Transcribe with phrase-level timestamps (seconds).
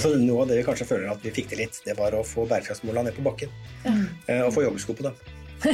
[0.00, 2.22] Altså, noe av det vi kanskje føler at vi fikk til litt, det var å
[2.24, 3.52] få bærekraftsmålene ned på bakken.
[3.84, 5.18] Eh, Og få joggesko på dem.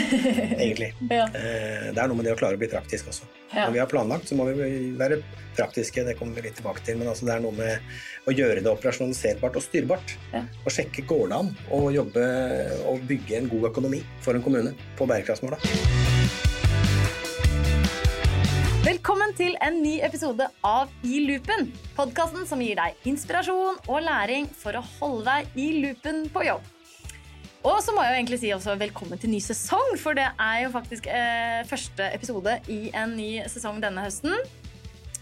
[0.59, 0.88] Egentlig.
[1.12, 1.29] Ja.
[1.30, 3.29] Eh, Det er noe med det å klare å bli praktisk også.
[3.53, 3.69] Ja.
[3.69, 4.67] Når vi har planlagt, så må vi
[4.99, 5.21] være
[5.54, 6.99] praktiske, det kommer vi litt tilbake til.
[6.99, 10.16] Men altså det er noe med å gjøre det operasjonaliserbart og styrbart.
[10.34, 10.43] Ja.
[10.64, 12.27] Og sjekke går det an å jobbe
[12.90, 15.62] og bygge en god økonomi for en kommune på bærekraftsmåla.
[19.07, 21.68] Velkommen til en ny episode av I loopen.
[21.95, 26.64] Podkasten som gir deg inspirasjon og læring for å holde deg i loopen på jobb.
[27.62, 30.57] Og så må jeg jo egentlig si også velkommen til ny sesong, for det er
[30.64, 34.34] jo faktisk eh, første episode i en ny sesong denne høsten.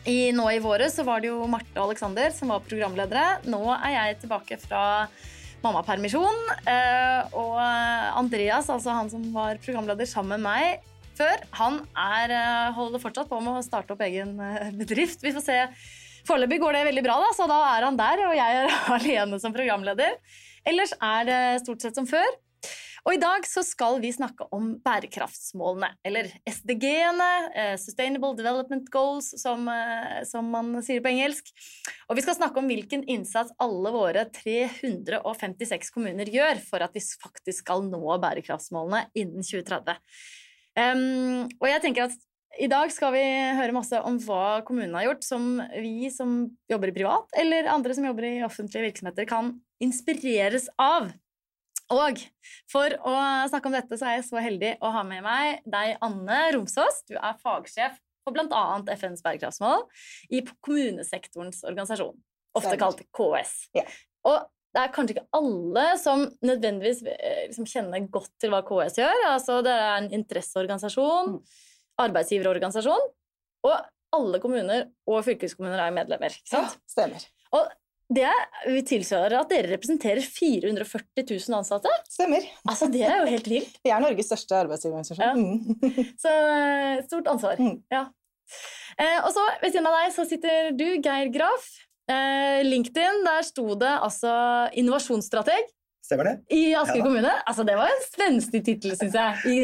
[0.09, 3.27] I, nå i våre så var det jo Marte og Aleksander som var programledere.
[3.45, 4.87] Nå er jeg tilbake fra
[5.61, 6.41] mammapermisjon.
[6.65, 12.73] Eh, og Andreas, altså han som var programleder sammen med meg før, han er, eh,
[12.77, 15.23] holder fortsatt på med å starte opp egen eh, bedrift.
[15.25, 15.59] Vi får se.
[16.29, 19.41] Foreløpig går det veldig bra, da, så da er han der, og jeg er alene
[19.43, 20.17] som programleder.
[20.65, 22.41] Ellers er det stort sett som før.
[23.05, 29.29] Og I dag så skal vi snakke om bærekraftsmålene, eller SDG-ene, eh, Sustainable Development Goals,
[29.43, 29.69] som,
[30.25, 31.53] som man sier på engelsk.
[32.09, 37.05] Og vi skal snakke om hvilken innsats alle våre 356 kommuner gjør for at vi
[37.05, 40.01] faktisk skal nå bærekraftsmålene innen 2030.
[40.75, 42.17] Um, og jeg tenker at
[42.63, 43.23] i dag skal vi
[43.59, 46.37] høre masse om hva kommunene har gjort, som vi som
[46.71, 49.53] jobber i privat, eller andre som jobber i offentlige virksomheter, kan
[49.83, 51.11] inspireres av.
[51.93, 52.23] Og
[52.71, 53.15] for å
[53.51, 57.03] snakke om dette så er jeg så heldig å ha med meg deg, Anne Romsås.
[57.11, 58.65] Du er fagsjef for bl.a.
[58.95, 59.85] FNs bærekraftsmål
[60.33, 62.17] i kommunesektorens organisasjon,
[62.57, 63.57] ofte kalt KS.
[63.77, 63.85] Ja.
[64.25, 68.99] Og det er kanskje ikke alle som nødvendigvis eh, liksom kjenner godt til hva KS
[68.99, 69.21] gjør.
[69.31, 71.37] Altså, det er en interesseorganisasjon,
[72.03, 73.07] arbeidsgiverorganisasjon,
[73.69, 73.77] og
[74.15, 76.35] alle kommuner og fylkeskommuner er medlemmer.
[76.35, 76.77] ikke sant?
[76.91, 77.23] Stemmer.
[77.55, 77.71] Og
[78.15, 78.31] det
[78.69, 81.93] vi tilsvarer at dere representerer 440 000 ansatte.
[82.11, 82.45] Stemmer.
[82.69, 83.79] Altså, Det er jo helt vilt.
[83.87, 85.25] Vi er Norges største arbeidsgiverorganisasjon.
[85.25, 85.33] Ja.
[85.39, 86.13] Mm.
[86.21, 87.63] Så eh, stort ansvar.
[87.63, 87.79] Mm.
[87.95, 88.05] Ja.
[88.99, 91.71] Eh, og så ved siden av deg så sitter du, Geir Graf.
[92.05, 94.33] Eh, LinkedIn, der sto det altså
[94.77, 95.71] innovasjonsstrateg
[96.05, 96.33] Stemmer det?
[96.53, 97.31] i Asker Ja kommune.
[97.49, 99.55] Altså, Det var en spenstig tittel, syns jeg, i,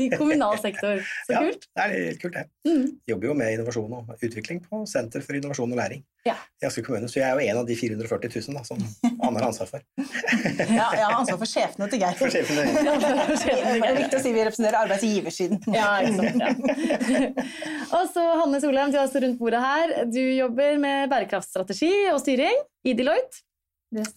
[0.10, 0.98] kommunal sektor.
[1.28, 1.68] Så ja, kult.
[1.70, 2.42] Det er litt kult, det.
[2.66, 2.88] Mm.
[3.06, 6.34] Jobber jo med innovasjon og utvikling på Senter for innovasjon og læring Ja.
[6.58, 7.06] i Asker kommune.
[7.06, 8.82] Så jeg er jo en av de 440 000 da, som
[9.22, 9.84] Anne har ansvar for.
[10.00, 12.18] Ja, jeg har ansvar for sjefene til Geir.
[12.18, 12.66] For sjefene.
[13.46, 15.62] Det er viktig å si vi representerer arbeidsgiversiden.
[15.70, 16.42] Ja, ikke sant.
[16.42, 17.46] Ja.
[18.00, 19.94] og så Hanne Solheim, du er også rundt bordet her.
[20.10, 23.44] Du jobber med bærekraftstrategi og styring i Deloitte.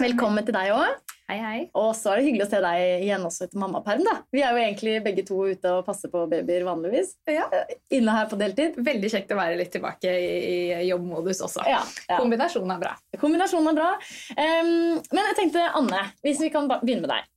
[0.02, 0.98] Velkommen til deg òg.
[1.30, 1.58] Hei, hei.
[1.78, 4.02] Og så er det hyggelig å se deg igjen også etter mammaperm.
[4.02, 4.16] da.
[4.34, 7.12] Vi er jo egentlig begge to ute og passer på babyer vanligvis.
[7.30, 7.44] Ja.
[7.94, 8.80] Inne her på deltid.
[8.88, 10.32] Veldig kjekt å være litt tilbake i,
[10.80, 11.68] i jobbmodus også.
[11.70, 12.18] Ja, ja.
[12.18, 12.96] Kombinasjonen er bra.
[13.22, 13.92] Kombinasjonen er bra.
[14.40, 14.72] Um,
[15.06, 17.30] men jeg tenkte, Anne, hvis vi kan begynne med deg.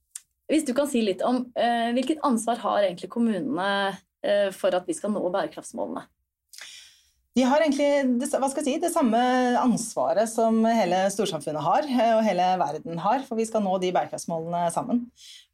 [0.49, 4.89] Hvis du kan si litt om uh, hvilket ansvar har egentlig kommunene uh, for at
[4.89, 6.07] vi skal nå bærekraftsmålene?
[7.33, 9.19] De har egentlig hva skal jeg si, det samme
[9.57, 13.89] ansvaret som hele storsamfunnet har, eh, og hele verden har, for vi skal nå de
[13.95, 15.01] bærekraftsmålene sammen.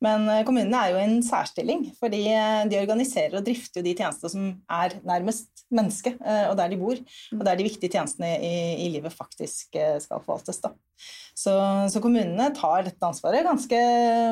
[0.04, 3.88] Men eh, kommunene er jo i en særstilling, fordi eh, de organiserer og drifter jo
[3.88, 4.52] de tjenestene som
[4.82, 6.20] er nærmest mennesket,
[6.50, 7.00] og der de bor,
[7.38, 8.54] og der de viktige tjenestene i,
[8.88, 10.60] i livet faktisk skal forvaltes.
[10.64, 10.74] Da.
[11.40, 11.54] Så,
[11.88, 13.78] så kommunene tar dette ansvaret ganske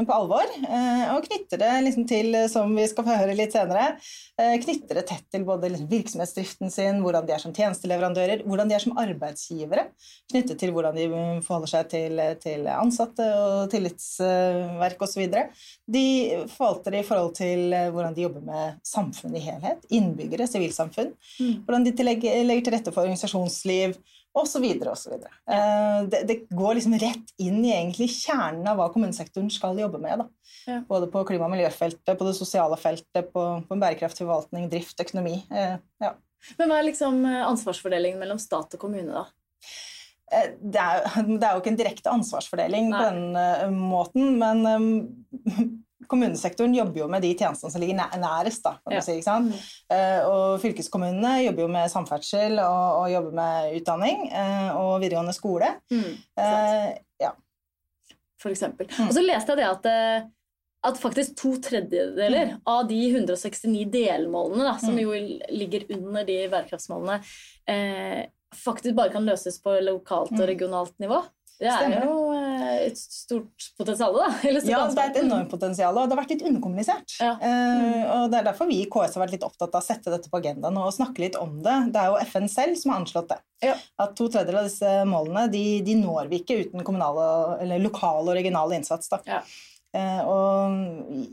[0.07, 3.93] på alvor, eh, og knytter det liksom til, som vi skal få høre litt senere,
[4.35, 8.67] eh, knytter det tett til både liksom virksomhetsdriften sin, hvordan de er som tjenesteleverandører, hvordan
[8.67, 9.85] de er som arbeidsgivere,
[10.33, 15.31] knyttet til hvordan de mm, forholder seg til, til ansatte og tillitsverk osv.
[15.87, 16.05] De
[16.57, 21.15] forvalter det i forhold til eh, hvordan de jobber med samfunnet i helhet, innbyggere, sivilsamfunn,
[21.63, 23.95] hvordan de legger til rette for organisasjonsliv
[24.35, 24.65] osv.
[24.91, 25.13] osv.
[25.47, 26.03] Ja.
[26.11, 30.19] Det, det går liksom rett inn i egentlig kjernen av hva kommunesektoren skal jobbe med.
[30.21, 30.27] Da.
[30.67, 30.81] Ja.
[30.89, 35.39] Både på klima- og miljøfeltet, på det sosiale feltet, på, på bærekraftig forvaltning, drift, økonomi.
[35.51, 36.13] Eh, Ja.
[36.59, 39.23] Men hva er liksom eh, ansvarsfordelingen mellom stat og kommune, da?
[40.31, 41.07] Eh, Det er,
[41.39, 42.99] det er jo ikke en direkte ansvarsfordeling Nei.
[42.99, 45.63] på den eh, måten, men eh,
[46.07, 48.63] kommunesektoren jobber jo med de tjenestene som ligger nærest.
[48.63, 49.01] Da, kan Ja.
[49.01, 49.17] si?
[49.91, 55.33] Eh, og fylkeskommunene jobber jo med samferdsel og, og jobber med utdanning eh, og videregående
[55.35, 55.73] skole.
[55.91, 57.31] Eh, ja.
[58.41, 58.87] For eksempel.
[58.97, 59.07] Mm.
[59.09, 60.27] Og så leste jeg det at, eh,
[60.87, 62.61] at faktisk to tredjedeler Mm.
[62.67, 67.17] av de 169 delmålene da, som jo ligger under de bærekraftsmålene,
[67.67, 68.25] eh,
[68.55, 70.47] faktisk bare kan løses på lokalt og Mm.
[70.47, 71.23] regionalt nivå.
[71.57, 72.03] Det er Stemmer.
[72.05, 74.27] jo eh, et stort potensial, da?
[74.47, 77.15] Eller Ja, det er et enormt potensial, og det har vært litt underkommunisert.
[77.17, 77.31] Ja.
[77.41, 80.13] Eh, og Det er derfor vi i KS har vært litt opptatt av å sette
[80.13, 81.77] dette på agendaen og snakke litt om det.
[81.95, 83.39] Det er jo FN selv som har anslått det.
[83.65, 83.73] Ja.
[83.97, 88.27] At to tredjedeler av disse målene de, de når vi ikke uten kommunal eller lokal
[88.27, 89.09] og regional innsats.
[89.09, 89.23] Da.
[89.25, 89.41] Ja.
[89.95, 90.73] Eh, og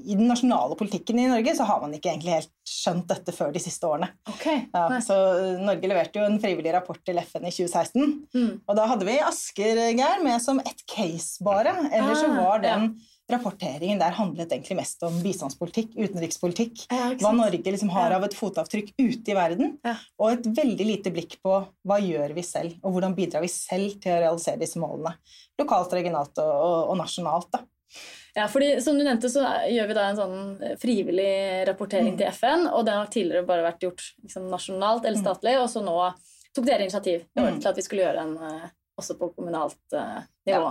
[0.06, 3.51] I den nasjonale politikken i Norge så har man ikke egentlig helt skjønt dette før
[3.55, 4.12] de siste årene.
[4.31, 4.67] Okay.
[4.75, 8.15] Ja, så eh, Norge leverte jo en frivillig rapport til FN i 2016.
[8.37, 8.53] Mm.
[8.62, 11.75] Og da hadde vi Asker Geir med som ett case bare.
[11.91, 12.95] Ellers så Ah, var den
[13.31, 16.85] rapporteringen der handlet egentlig mest om bistandspolitikk, utenrikspolitikk.
[16.93, 17.33] Ja, Hva?
[17.37, 19.79] Norge liksom har av et fotavtrykk ute i verden.
[20.21, 21.57] Og et veldig lite blikk på
[21.89, 25.17] hva gjør vi selv, og hvordan bidrar vi selv til å realisere disse målene.
[25.61, 27.49] Lokalt, regionalt og, og, og nasjonalt.
[27.55, 27.65] Da.
[28.35, 32.19] Ja, fordi Som du nevnte, så gjør vi da en sånn frivillig rapportering Mm.
[32.19, 32.67] til FN.
[32.73, 35.25] Og Den har tidligere bare vært gjort liksom, nasjonalt eller Mm.
[35.27, 36.15] statlig, og så nå
[36.55, 37.61] tok dere initiativ Mm.
[37.61, 40.69] til at vi skulle gjøre en eh, også på kommunalt uh, nivå.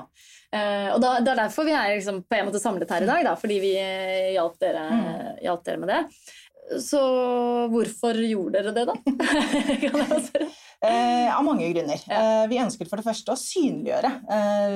[0.54, 3.06] Eh, og da, Det er derfor vi er liksom, på en måte samlet her i
[3.06, 5.42] dag, da, fordi vi uh, hjalp dere, Mm.
[5.44, 6.06] hjalp dere med det.
[6.80, 7.00] Så
[7.70, 8.94] hvorfor gjorde dere det, da?
[9.84, 10.48] kan jeg spørre?
[10.84, 12.02] Eh, av mange grunner.
[12.12, 14.74] Eh, vi ønsket for det første å synliggjøre eh,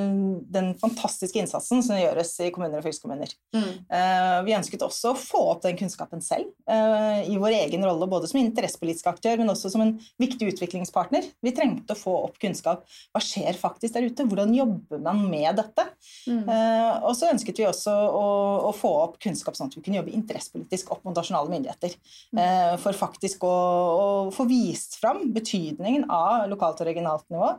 [0.55, 3.33] den fantastiske innsatsen som gjøres i kommuner og fylkeskommuner.
[3.55, 3.71] Mm.
[3.91, 8.07] Eh, vi ønsket også å få opp den kunnskapen selv, eh, i vår egen rolle
[8.07, 11.27] både som interessepolitisk aktør, men også som en viktig utviklingspartner.
[11.43, 12.87] Vi trengte å få opp kunnskap.
[13.11, 14.27] Hva skjer faktisk der ute?
[14.31, 15.89] Hvordan jobber man med dette?
[16.29, 16.47] Mm.
[16.47, 18.25] Eh, og så ønsket vi også å,
[18.69, 21.99] å få opp kunnskap sånn at vi kunne jobbe interessepolitisk opp mot nasjonale myndigheter.
[22.31, 27.49] Eh, for faktisk å, å få vist fram betydningen av lokalt og regionalt nivå.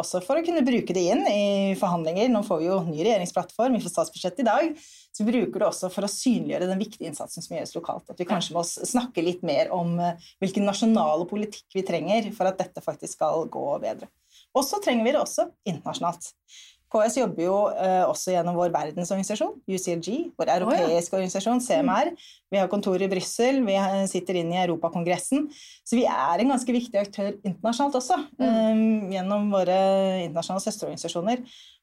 [0.00, 2.26] Også for å kunne bruke det inn i forhandlinger.
[2.32, 4.72] Nå får vi jo ny regjeringsplattform, vi får statsbudsjett i dag.
[5.14, 8.10] Så vi bruker det også for å synliggjøre den viktige innsatsen som gjøres lokalt.
[8.10, 12.50] At vi kanskje må snakke litt mer om eh, hvilken nasjonale politikk vi trenger for
[12.50, 14.10] at dette faktisk skal gå bedre.
[14.54, 16.32] Og så trenger vi det også internasjonalt.
[16.94, 20.08] KS jobber jo eh, også gjennom vår verdensorganisasjon, UCLG,
[20.38, 22.12] vår europeiske organisasjon, CMR.
[22.54, 23.76] Vi har kontor i Brussel, vi
[24.10, 25.48] sitter inne i Europakongressen.
[25.82, 28.84] Så vi er en ganske viktig aktør internasjonalt også, eh,
[29.16, 29.78] gjennom våre
[30.28, 31.42] internasjonale søsterorganisasjoner.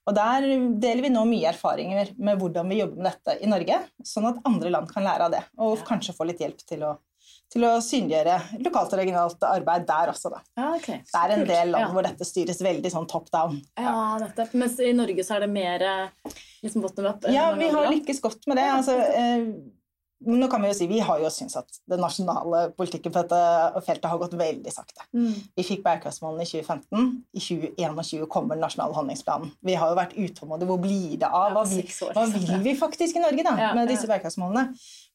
[0.10, 0.48] Og der
[0.82, 4.42] deler vi nå mye erfaringer med hvordan vi jobber med dette i Norge, sånn at
[4.50, 6.96] andre land kan lære av det, og kanskje få litt hjelp til å,
[7.52, 10.40] til å synliggjøre lokalt og regionalt arbeid der også, da.
[10.56, 11.02] Ja, okay.
[11.04, 11.90] Det er en del land Ja.
[11.92, 13.58] hvor dette styres veldig sånn top down.
[13.80, 14.54] Ja, nettopp.
[14.56, 16.32] Mens i Norge så er det mer eh,
[16.64, 17.28] liksom bottom up?
[17.28, 18.70] Ja, vi har lykkes godt med det.
[18.72, 19.44] Altså, eh,
[20.22, 23.82] nå kan Vi jo si, vi har jo syntes at den nasjonale politikken på dette
[23.86, 25.06] feltet har gått veldig sakte.
[25.18, 25.34] Mm.
[25.58, 27.08] Vi fikk bærekraftsmålene i 2015.
[27.34, 29.54] I 2021 kommer den nasjonale handlingsplanen.
[29.66, 30.70] Vi har jo vært utålmodige.
[30.70, 31.56] Hvor blir det av?
[31.56, 34.68] Hva, vi, hva vil vi faktisk i Norge da, med disse bærekraftsmålene?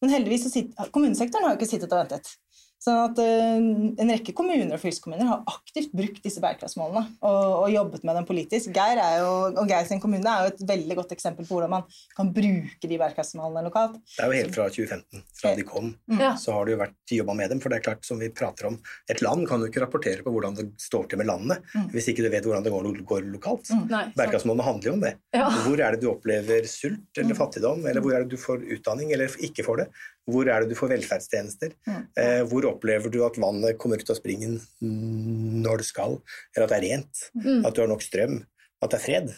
[0.03, 2.35] Men heldigvis så sitter, kommunesektoren har jo ikke sittet og ventet.
[2.83, 3.57] Sånn at eh,
[4.03, 8.27] En rekke kommuner og fylkeskommuner har aktivt brukt disse bærekraftsmålene og, og jobbet med dem
[8.29, 8.69] politisk.
[8.77, 11.73] Geir er jo, og Geir sin kommune er jo et veldig godt eksempel på hvordan
[11.73, 11.87] man
[12.17, 13.97] kan bruke de bærekraftsmålene lokalt.
[14.13, 16.35] Det er jo helt fra 2015, fra de kom, Ja.
[16.39, 17.61] så har det jo vært jobba med dem.
[17.65, 18.77] For det er klart, som vi prater om,
[19.11, 21.89] et land kan jo ikke rapportere på hvordan det står til med landet Mm.
[21.93, 23.71] hvis ikke du vet hvordan det går, går lokalt.
[23.73, 23.87] Mm.
[23.91, 24.05] Nei.
[24.17, 25.15] Bærekraftsmålene handler jo om det.
[25.35, 25.49] Ja.
[25.65, 27.41] Hvor er det du opplever sult eller Mm.
[27.41, 29.89] fattigdom, eller hvor er det du får utdanning eller ikke får det?
[30.27, 31.73] Hvor er det du får velferdstjenester?
[31.87, 32.01] Mm.
[32.19, 36.19] Eh, hvor opplever du at vannet kommer ut av springen mm, når det skal,
[36.55, 37.25] eller at det er rent?
[37.39, 37.65] Mm.
[37.67, 38.41] At du har nok strøm?
[38.83, 39.35] At det er fred?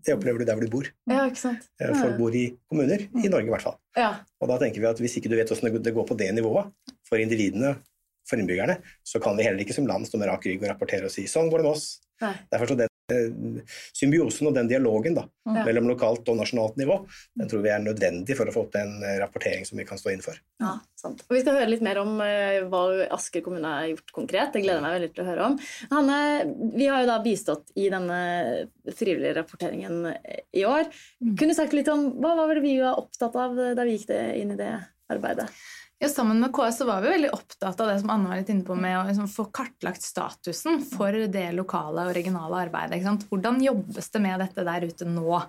[0.00, 0.88] Det opplever du der hvor du bor.
[1.10, 1.66] Ja, ikke sant.
[1.80, 3.76] Eh, Folk bor i kommuner, i Norge i hvert fall.
[3.98, 4.14] Ja.
[4.40, 6.70] Og da tenker vi at hvis ikke du vet hvordan det går på det nivået,
[7.08, 7.74] for individene,
[8.28, 11.10] for innbyggerne, så kan vi heller ikke som land stå med rak rygg og rapportere
[11.10, 11.90] og si sånn går det med oss.
[12.24, 12.32] Nei.
[12.52, 12.89] Derfor så eh,
[13.96, 15.64] symbiosen og den dialogen da, Ja.
[15.66, 16.96] mellom lokalt og nasjonalt nivå,
[17.34, 19.98] den tror vi er nødvendig for å få til en eh, rapportering som vi kan
[19.98, 20.36] stå inn for.
[20.60, 21.24] Ja, sant.
[21.26, 22.82] Og Vi skal høre litt mer om eh, hva
[23.16, 24.52] Asker kommune har gjort konkret.
[24.52, 25.58] Det gleder jeg meg veldig til å høre om.
[25.90, 26.20] Hanne,
[26.76, 28.20] vi har jo da bistått i denne
[28.94, 30.86] frivillige rapporteringen eh, i år.
[31.20, 34.12] Kunne du sagt litt om hva var det vi var opptatt av da vi gikk
[34.14, 34.72] inn i det
[35.10, 35.48] arbeidet?
[36.02, 38.48] Ja, sammen med KS så var vi veldig opptatt av det som Anne var litt
[38.48, 43.26] inne på med å liksom få kartlagt statusen for det lokale og regionale arbeidet.
[43.28, 45.42] Hvordan jobbes det med dette der ute nå?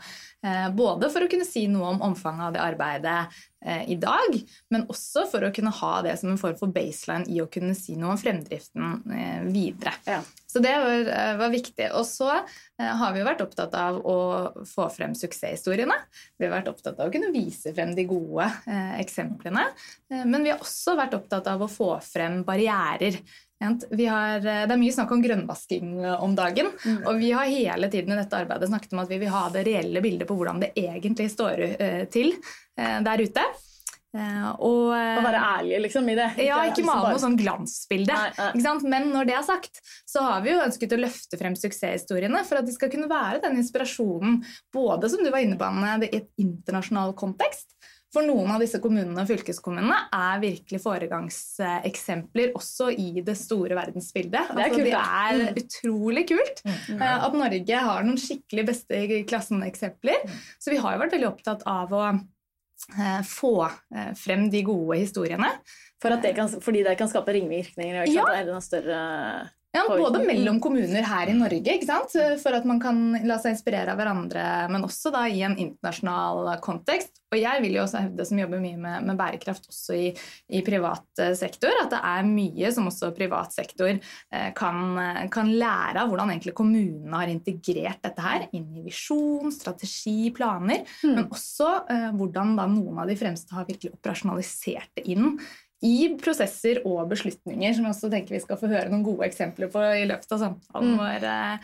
[0.44, 4.36] Eh, både for å kunne si noe om omfanget av det arbeidet eh, i dag,
[4.76, 7.72] men også for å kunne ha det som en form for baseline i å kunne
[7.80, 9.96] si noe om fremdriften eh, videre.
[10.04, 10.20] Ja.
[10.52, 11.86] Så det var, eh, var viktig.
[11.96, 14.18] Og så eh, har vi jo vært opptatt av å
[14.68, 15.96] få frem suksesshistoriene.
[16.36, 19.64] Vi har vært opptatt av å kunne vise frem de gode eh, eksemplene.
[20.12, 23.22] Eh, men vi har også vært opptatt av å få frem barrierer.
[23.62, 26.72] Vi har, det er mye snakk om grønnvasking om dagen.
[27.06, 29.62] Og vi har hele tiden i dette arbeidet snakket om at vi vil ha det
[29.68, 31.62] reelle bildet på hvordan det egentlig står
[32.10, 32.34] til
[32.74, 33.46] der ute.
[34.14, 36.26] Eh, og, eh, Å være ærlige, liksom, i det.
[36.44, 38.08] ja, ikke male bare- noe sånn glansbilde.
[38.12, 38.52] Nei, nei.
[38.60, 38.90] Ikke?
[38.90, 42.58] Men når det er sagt, så har vi jo ønsket å løfte frem suksesshistoriene for
[42.60, 46.16] at de skal kunne være den inspirasjonen, både som du var inne på, Anne, i
[46.18, 47.72] et internasjonal kontekst.
[48.12, 54.52] For noen av disse kommunene og fylkeskommunene er virkelig foregangseksempler også i det store verdensbildet.
[54.52, 55.56] Det er Altså, det er Mm.
[55.62, 57.02] utrolig kult mm.
[57.02, 60.28] at Norge har noen skikkelig beste i klassen-eksempler.
[60.60, 62.20] Så vi har jo vært veldig opptatt av å eh,
[63.28, 63.54] få
[63.96, 65.50] eh, frem de gode historiene.
[66.02, 68.04] For at det kan, fordi det kan skape ringvirkninger.
[68.04, 68.26] Ikke Ja.
[68.26, 68.40] sant?
[68.42, 69.02] Enda større
[69.72, 71.78] Ja, både mellom kommuner her i Norge,
[72.42, 76.58] for at man kan la seg inspirere av hverandre, men også da i en internasjonal
[76.64, 77.22] kontekst.
[77.32, 80.10] Og jeg vil jo også hevde, som jobber mye med, med bærekraft også i,
[80.52, 85.00] i privat eh, sektor, at det er mye som også privat sektor eh, kan,
[85.32, 90.84] kan lære av hvordan egentlig kommunene har integrert dette her inn i visjon, strategi, planer,
[91.00, 91.16] mm.
[91.16, 95.38] men også eh, hvordan da noen av de fremste har virkelig operasjonalisert det inn
[95.82, 99.72] i prosesser og beslutninger, som jeg også tenker vi skal få høre noen gode eksempler
[99.74, 101.00] på i løpet av samtalen Mm.
[101.00, 101.58] vår, eh,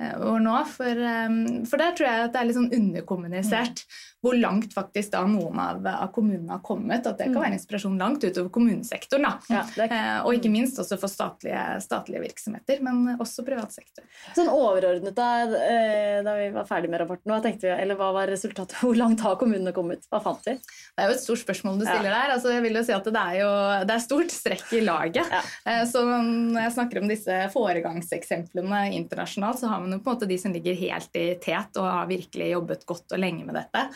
[0.00, 0.54] eh, nå.
[0.66, 3.84] For, eh, for der tror jeg at det er litt sånn underkommunisert
[4.22, 7.06] hvor langt faktisk da noen av, av kommunene har kommet.
[7.06, 7.42] At det kan Mm.
[7.42, 9.32] være inspirasjon langt utover kommunesektoren.
[9.48, 14.04] ja, er Eh, Og ikke minst også for statlige, statlige virksomheter, men også privat sektor.
[14.36, 18.26] Sånn overordnet da, eh, da vi var ferdig med rapporten, hva vi, eller hva var
[18.28, 18.76] resultatet?
[18.80, 20.04] Hvor langt har kommunene kommet?
[20.12, 20.52] Hva fant vi?
[20.52, 21.94] Det er jo et stort spørsmål du Ja.
[21.96, 22.30] stiller der.
[22.36, 25.26] Altså, jeg vil jo si at Det er jo det er stort strekk i laget.
[25.30, 25.40] Ja.
[25.66, 30.16] Eh, Så når jeg snakker om disse foregangseksemplene internasjonalt, så har man jo på en
[30.16, 33.54] måte de som ligger helt i tet og har virkelig jobbet godt og lenge med
[33.54, 33.88] dette.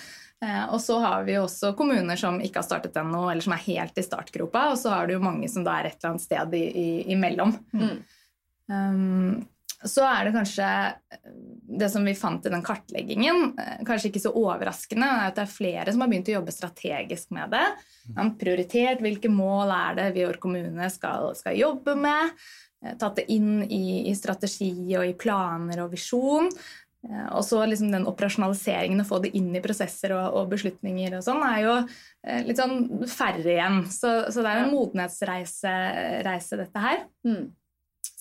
[0.45, 3.57] Eh, Og så har vi jo også kommuner som ikke har startet ennå, eller som
[3.57, 4.69] er helt i startgropa.
[4.75, 6.89] Og så har du jo mange som da er et eller annet sted i, i,
[7.15, 7.57] imellom.
[7.73, 7.99] Mm.
[8.73, 9.45] Um,
[9.85, 11.33] så er det kanskje eh,
[11.81, 15.47] det som vi fant i den kartleggingen, eh, kanskje ikke så overraskende, er at det
[15.47, 17.65] er flere som har begynt å jobbe strategisk med det.
[18.11, 22.37] Man har prioritert hvilke mål er det vi vår kommune skal, skal jobbe med.
[23.01, 26.51] Tatt det inn i, i strategi og i planer og visjon.
[27.11, 31.19] Eh, Og så liksom den operasjonaliseringen, å få det inn i prosesser og, og beslutninger
[31.19, 33.83] og sånn, er jo eh, litt sånn færre igjen.
[33.93, 35.75] Så, så det er jo en modenhetsreise,
[36.27, 37.05] reise, dette her.
[37.27, 37.45] Mm.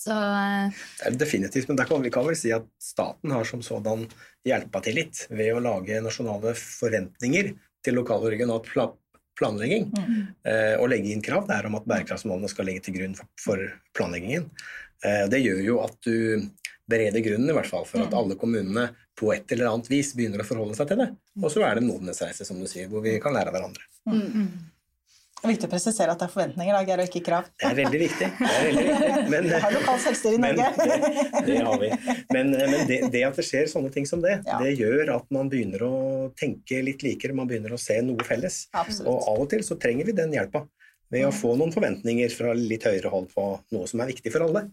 [0.04, 3.64] Så eh, Det Definitivt, men der kan vi kan vel si at staten har som
[3.64, 4.08] sådan
[4.48, 8.62] hjelpa til litt ved å lage nasjonale forventninger til lokal og regional
[9.38, 9.90] pla planlegging.
[10.46, 13.64] Eh, og legge inn krav der om at bærekraftsmålene skal legge til grunn for, for
[13.98, 14.50] planleggingen.
[15.06, 16.50] Eh, det gjør jo at du
[16.90, 20.44] bereder grunnen i hvert fall for at alle kommunene på et eller annet vis begynner
[20.44, 21.10] å forholde seg til det.
[21.42, 23.86] Og så er det en modenhetsreise, som du sier, hvor vi kan lære av hverandre.
[24.10, 24.48] Mm.
[25.44, 27.48] Det er viktig å presisere at det er forventninger, da, og ikke krav.
[27.60, 28.28] Det er veldig viktig.
[28.38, 29.24] Det er veldig viktig.
[29.34, 30.86] Men, Vi har lokalt selvstyre i Men Norge.
[30.88, 31.90] det, det har vi.
[32.32, 34.62] Men, men det, det at det skjer sånne ting som det, Ja.
[34.64, 35.92] det gjør at man begynner å
[36.40, 38.62] tenke litt likere, man begynner å se noe felles.
[38.72, 39.10] Absolutt.
[39.12, 40.64] Og av og til så trenger vi den hjelpa.
[41.12, 43.44] Ved å få noen forventninger fra litt høyere hold på
[43.76, 44.64] noe som er viktig for alle.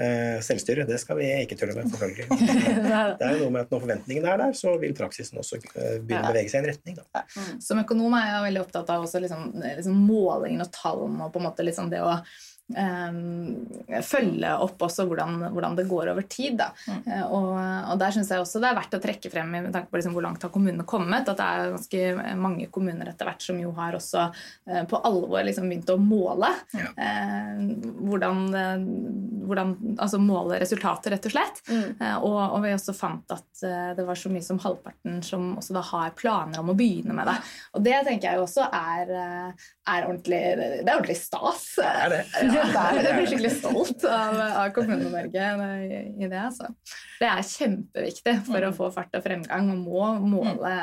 [0.00, 2.28] Eh, selvstyre, det skal vi ikke tulle med, selvfølgelig.
[3.20, 5.98] Det er jo noe med at når forventningene er der, så vil praksisen også eh,
[6.00, 6.96] begynne å bevege seg i en retning.
[6.98, 7.24] Da.
[7.62, 11.42] Som økonom er jeg veldig opptatt av også liksom, liksom målingen og tallene og på
[11.42, 12.34] en måte liksom det å eh,
[14.08, 16.56] følge opp også hvordan, hvordan det går over tid.
[16.62, 16.70] Da.
[16.88, 17.50] Eh, og,
[17.92, 20.16] og der syns jeg også det er verdt å trekke frem med tanke på liksom
[20.16, 23.74] hvor langt har kommunene kommet, at det er ganske mange kommuner etter hvert som jo
[23.76, 26.50] har også eh, på alvor liksom begynt å måle.
[26.72, 26.88] Ja.
[26.96, 27.60] Eh,
[28.00, 28.88] hvordan, eh,
[29.44, 31.62] hvordan altså måle resultater, rett og slett.
[31.68, 31.86] Mm.
[32.00, 35.52] Eh, og, og vi også fant at eh, det var så mye som halvparten som
[35.60, 37.36] også da har planer om å begynne med det.
[37.76, 41.64] Og det tenker jeg også er, eh, er ordentlig Det er ordentlig stas.
[41.78, 42.20] Det er det.
[42.54, 45.48] Ja, jeg blir skikkelig stolt av, av Kommune-Norge
[45.84, 46.40] i, i det.
[46.40, 46.70] Altså.
[47.20, 49.68] Det er kjempeviktig for å få fart og fremgang.
[49.68, 50.78] Man må måle.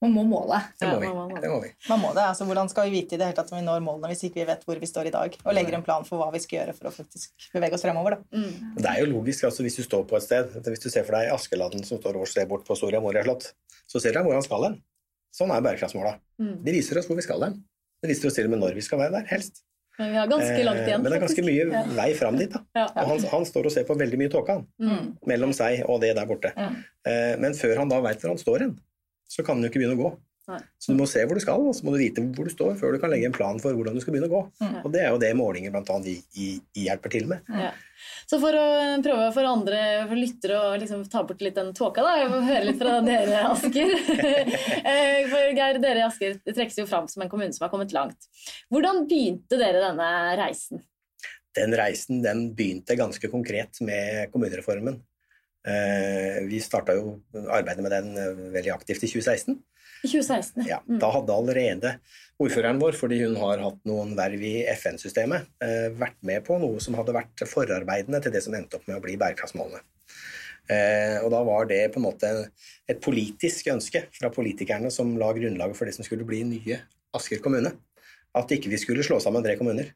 [0.00, 0.56] Man må måle.
[0.80, 1.08] Det må vi.
[1.12, 1.40] Man må.
[1.42, 1.70] Det må vi.
[1.90, 3.82] Man må det, altså Hvordan skal vi vite i det hele tatt om vi når
[3.84, 6.22] målene hvis ikke vi vet hvor vi står i dag, og legger en plan for
[6.22, 8.16] hva vi skal gjøre for å faktisk bevege oss fremover?
[8.16, 8.40] da.
[8.40, 8.78] Mm.
[8.78, 11.18] Det er jo logisk, altså hvis du står på et sted, hvis du ser for
[11.18, 13.50] deg Askeladden som står og ser bort på Soria Moria slott,
[13.84, 14.80] så ser du hvor han skal hen.
[15.36, 16.16] Sånn er bærekraftsmåla.
[16.40, 16.56] Mm.
[16.64, 17.60] De viser oss hvor vi skal hen.
[18.02, 19.62] Det viser oss til og med når vi skal være der, helst.
[19.98, 21.02] Men vi har ganske langt Eh, igjen.
[21.02, 21.82] Men det er ganske mye Ja.
[21.98, 22.50] vei fram dit.
[22.52, 22.60] da.
[22.74, 22.86] Ja.
[22.96, 25.16] Og han, han står og ser på veldig mye tåke Mm.
[25.26, 26.52] mellom seg og det der borte.
[26.56, 26.70] Ja.
[27.04, 28.80] Eh, Men før han da veit hvor han står hen,
[29.28, 30.16] så kan han jo ikke begynne å gå.
[30.50, 30.58] Nei.
[30.82, 32.74] Så du må se hvor du skal, og så må du vite hvor du står,
[32.80, 34.40] før du kan legge en plan for hvordan du skal begynne å gå.
[34.64, 34.76] Mm.
[34.82, 36.48] Og det er jo det målinger annet vi, i,
[36.80, 37.46] i hjelper til med.
[37.54, 37.70] Ja.
[38.30, 38.66] Så for å
[39.04, 42.64] prøve for andre for lyttere å liksom ta bort litt den tåka, da, og høre
[42.68, 43.96] litt fra dere, Asker.
[44.90, 47.92] Eh, for Geir, dere i Asker trekkes jo fram som en kommune som har kommet
[47.94, 48.26] langt.
[48.72, 50.08] Hvordan begynte dere denne
[50.40, 50.82] reisen?
[51.56, 55.00] Den reisen den begynte ganske konkret med kommunereformen.
[55.66, 57.18] Eh, vi starta jo
[57.52, 59.58] arbeidet med den eh, veldig aktivt i 2016.
[60.00, 60.80] I 2016, ja.
[61.00, 61.94] Da hadde allerede
[62.40, 66.80] ordføreren vår, fordi hun har hatt noen verv i FN-systemet, eh, vært med på noe
[66.80, 69.84] som hadde vært forarbeidende til det som endte opp med å bli bærekraftsmålene.
[70.70, 72.28] Og da var det på en måte
[72.86, 76.76] et politisk ønske fra politikerne som la grunnlaget for det som skulle bli nye
[77.16, 77.72] Asker kommune.
[78.38, 79.90] At ikke vi skulle slå sammen tre kommuner.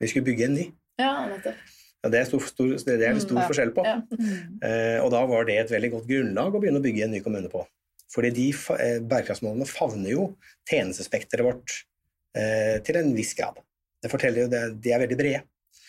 [0.00, 0.66] Vi skulle bygge en ny.
[1.00, 1.56] Ja, nettopp.
[2.04, 3.84] Ja, det, er stor, stor, det er det stor mm, forskjell på.
[3.88, 3.94] Ja.
[4.12, 4.58] Mm.
[4.60, 7.20] Eh, og da var det et veldig godt grunnlag å begynne å bygge en ny
[7.24, 7.62] kommune på.
[8.14, 10.28] Fordi de eh, bærekraftsmålene favner jo
[10.70, 11.80] tjenestespekteret vårt
[12.38, 13.58] eh, til en viss grad.
[14.04, 15.42] Det forteller jo det, De er veldig brede.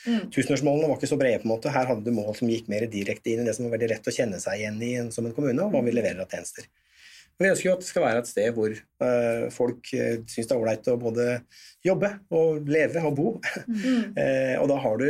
[0.06, 0.30] Mm.
[0.34, 1.42] Tusenårsmålene var ikke så brede.
[1.42, 1.74] på en måte.
[1.74, 4.10] Her hadde du mål som gikk mer direkte inn i det som var veldig lett
[4.10, 6.68] å kjenne seg igjen i som en kommune, og hva vi leverer av tjenester.
[7.36, 10.54] Vi ønsker jo at det skal være et sted hvor uh, folk uh, syns det
[10.54, 11.26] er ålreit å både
[11.84, 13.32] jobbe og leve og bo.
[13.68, 14.14] Mm.
[14.16, 15.10] uh, og da har du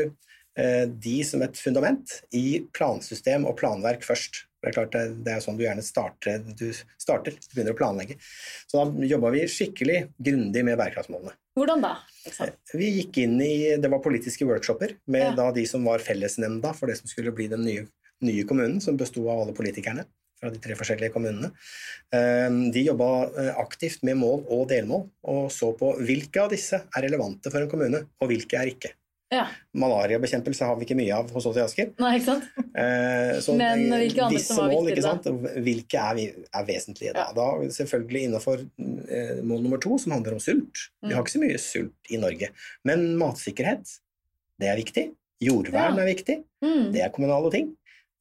[0.55, 4.45] de som et fundament i plansystem og planverk først.
[4.65, 8.17] Det er klart det, er sånn du gjerne starter, du starter, du begynner å planlegge.
[8.65, 11.36] Så da jobba vi skikkelig grundig med bærekraftsmålene.
[11.55, 11.91] Hvordan da?
[12.74, 15.36] Vi gikk inn i Det var politiske workshoper med ja.
[15.38, 17.86] da de som var fellesnemnda for det som skulle bli den nye,
[18.25, 20.07] nye kommunen, som besto av alle politikerne
[20.41, 21.53] fra de tre forskjellige kommunene.
[22.17, 26.81] Ehm, de jobba eh, aktivt med mål og delmål, og så på hvilke av disse
[26.81, 28.95] er relevante for en kommune, og hvilke er ikke.
[29.36, 29.46] Ja.
[29.77, 31.92] Malariabekjempelse har vi ikke mye av hos oss i Asker.
[32.01, 32.48] Nei, ikke sant?
[32.75, 35.54] Eh, så Men hvilke andre som var mål, viktige, da?
[35.68, 37.27] Hvilke er, er vesentlige da?
[37.27, 37.36] Ja.
[37.38, 40.88] Da selvfølgelig innenfor eh, mål nummer to, som handler om sult.
[41.01, 41.10] Mm.
[41.10, 42.51] Vi har ikke så mye sult i Norge.
[42.88, 43.98] Men matsikkerhet,
[44.62, 45.10] det er viktig.
[45.44, 46.06] Jordvern ja.
[46.06, 46.39] er viktig.
[46.63, 46.94] Mm.
[46.96, 47.74] Det er kommunale ting.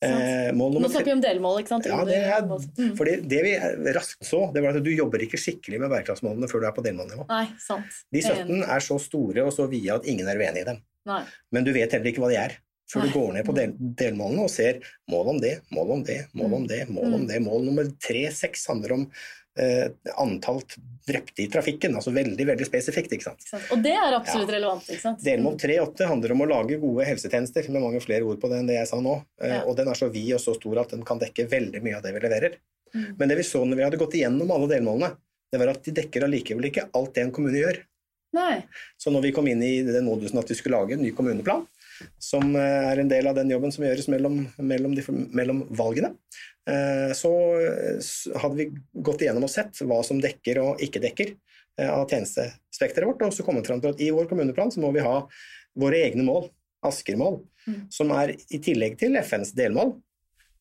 [0.04, 1.87] Eh, Nå snakker vi om delmål, ikke sant?
[1.88, 2.94] Ja, det, er, mm.
[2.99, 3.52] fordi det vi
[3.97, 6.85] raskt så, det var at du jobber ikke skikkelig med bærekraftsmålene før du er på
[6.85, 7.26] delmålnivå.
[7.30, 8.02] Nei, sant.
[8.12, 10.83] De 17 er så store og så vide at ingen er uenig i dem.
[11.08, 11.23] Nei.
[11.52, 12.58] Men du vet heller ikke hva de er
[12.90, 16.18] før du går ned på del, delmålene og ser mål om det, mål om det,
[16.37, 16.68] mål om mm.
[16.68, 17.40] det, mål om det.
[17.44, 19.06] Mål nummer tre-seks handler om
[19.61, 19.87] eh,
[20.20, 20.61] antall
[21.08, 21.96] drepte i trafikken.
[21.96, 23.16] altså Veldig veldig spesifikt.
[23.16, 23.46] ikke sant?
[23.73, 24.58] Og det er absolutt ja.
[24.58, 24.87] relevant.
[24.88, 25.25] ikke sant?
[25.25, 28.70] Delmål 3.8 handler om å lage gode helsetjenester, med mange flere ord på det enn
[28.70, 29.16] det jeg sa nå.
[29.42, 29.62] Eh, ja.
[29.64, 32.06] Og den er så vid og så stor at den kan dekke veldig mye av
[32.06, 32.61] det vi leverer.
[32.94, 33.08] Mm.
[33.18, 35.14] Men det vi så når vi hadde gått igjennom alle delmålene,
[35.52, 37.82] det var at de dekker allikevel ikke alt det en kommune gjør.
[38.34, 38.64] Nei.
[38.98, 41.64] Så når vi kom inn i den modusen at vi skulle lage en ny kommuneplan,
[42.18, 45.04] som eh, er en del av den jobben som gjøres mellom, mellom, de,
[45.36, 46.14] mellom valgene,
[46.70, 47.30] eh, så
[48.42, 48.68] hadde vi
[49.06, 53.37] gått igjennom og sett hva som dekker og ikke dekker eh, av tjenestespekteret vårt, og
[53.37, 55.20] så kommet fram til at i vår kommuneplan så må vi ha
[55.78, 56.48] våre egne mål,
[56.85, 57.78] Asker-mål, mm.
[57.94, 59.94] som er i tillegg til FNs delmål,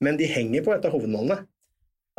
[0.04, 1.42] men de henger på et av hovedmålene.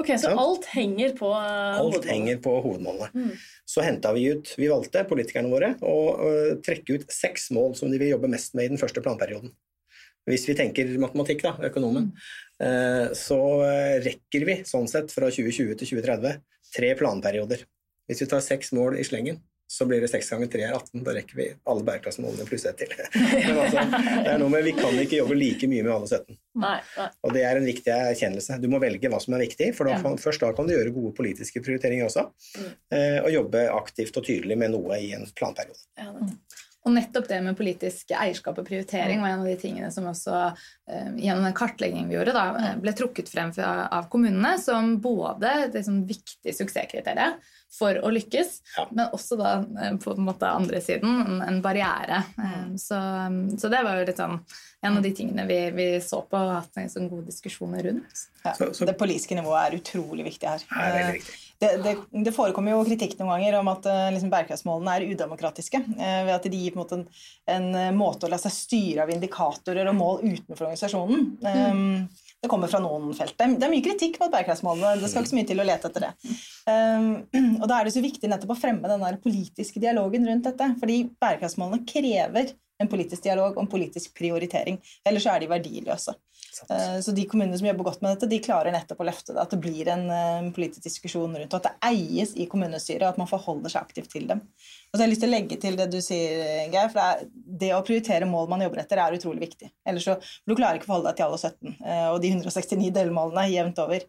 [0.00, 0.40] Ok, Så sant?
[0.42, 3.10] alt henger på uh, alt henger på hovedmålene.
[3.14, 3.44] Mm.
[3.68, 7.92] Så henta vi ut Vi valgte, politikerne våre, å uh, trekke ut seks mål som
[7.92, 9.54] de vil jobbe mest med i den første planperioden.
[10.26, 12.26] Hvis vi tenker matematikk, da, økonomen, mm.
[12.64, 13.38] uh, så
[14.02, 16.42] rekker vi sånn sett fra 2020 til 2030
[16.74, 17.62] tre planperioder.
[18.08, 21.02] Hvis vi tar seks mål i slengen, så blir det 6 ganger 3 er 18.
[21.06, 22.92] Da rekker vi alle bærekraftsmålene pluss ett til.
[23.14, 26.38] Men altså, det er noe med, Vi kan ikke jobbe like mye med alle 17.
[26.64, 27.08] Nei, nei.
[27.24, 28.58] Og det er en viktig erkjennelse.
[28.62, 30.16] Du må velge hva som er viktig, for da, ja.
[30.20, 32.28] først da kan du gjøre gode politiske prioriteringer også.
[32.60, 32.68] Mm.
[32.98, 35.82] Eh, og jobbe aktivt og tydelig med noe i en planperiode.
[35.98, 36.12] Ja,
[36.84, 40.34] og nettopp det med politisk eierskap og prioritering var en av de tingene som også
[40.52, 45.70] uh, gjennom den kartleggingen vi gjorde, da, eh, ble trukket frem av kommunene som både
[45.72, 47.38] det som viktig suksesskriterium
[47.74, 48.86] for å lykkes, ja.
[48.90, 52.22] men også da uh, på en måte andre siden en, barriere.
[52.38, 53.00] Uh, så,
[53.58, 54.38] så, det var jo litt sånn
[54.84, 58.26] en av de tingene vi, vi så på og hatt en sånn god diskusjon rundt.
[58.44, 60.66] Ja, så, så, det politiske nivået er utrolig viktig her.
[60.68, 61.40] Ja, det er viktig.
[61.64, 61.92] Det, det,
[62.26, 65.80] det, forekommer jo kritikk noen ganger om at liksom, bærekraftsmålene er udemokratiske.
[65.96, 67.06] Ved at de gir på en måte en,
[67.54, 71.24] en, eh, måte å la seg styre av indikatorer og mål utenfor organisasjonen.
[71.40, 71.94] Um,
[72.44, 73.36] det kommer fra noen felt.
[73.38, 74.98] Det er, mye kritikk mot bærekraftsmålene.
[75.02, 76.10] Det skal ikke så mye til å lete etter det.
[76.68, 77.08] Um,
[77.62, 80.70] og Da er det så viktig nettopp å fremme den politiske dialogen rundt dette.
[80.80, 82.52] Fordi bærekraftsmålene krever
[82.82, 84.80] en politisk dialog og en politisk prioritering.
[85.06, 86.14] Ellers er de verdiløse.
[86.70, 89.42] Eh, så de kommunene som jobber godt med dette, de klarer nettopp å løfte det.
[89.42, 93.14] At det blir en eh, politisk diskusjon rundt og at det eies i kommunestyret, og
[93.14, 94.44] at man forholder seg aktivt til dem.
[94.44, 96.92] Og så har jeg lyst til å legge til det du sier, Geir.
[96.92, 99.72] For det, er, det å prioritere mål man jobber etter, er utrolig viktig.
[99.88, 102.94] Ellers så, Du klarer ikke å forholde deg til alle 17 eh, og de 169
[102.94, 104.08] delmålene jevnt over.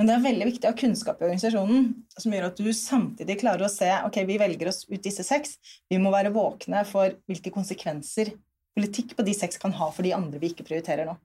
[0.00, 3.34] Men det er veldig viktig å ha kunnskap i organisasjonen som gjør at du samtidig
[3.42, 5.58] klarer å se ok, vi velger oss ut disse seks.
[5.92, 8.32] Vi må være våkne for hvilke konsekvenser
[8.76, 11.18] politikk på de seks kan ha for de andre vi ikke prioriterer nå.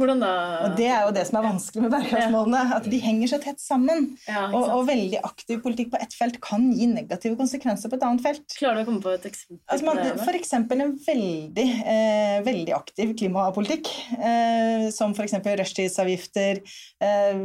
[0.00, 0.32] Hvordan da?
[0.64, 2.60] Og det er jo det som er vanskelig med bærekraftsmålene.
[2.78, 4.06] At de henger så tett sammen.
[4.24, 8.06] Ja, og, og, veldig aktiv politikk på ett felt kan gi negative konsekvenser på et
[8.08, 8.46] annet felt.
[8.56, 9.60] Klarer du å komme på et eksempel?
[9.68, 15.36] Altså man, for eksempel en veldig, eh, veldig aktiv klimapolitikk, eh, som f.eks.
[15.60, 16.62] rushtidsavgifter,
[17.04, 17.44] eh,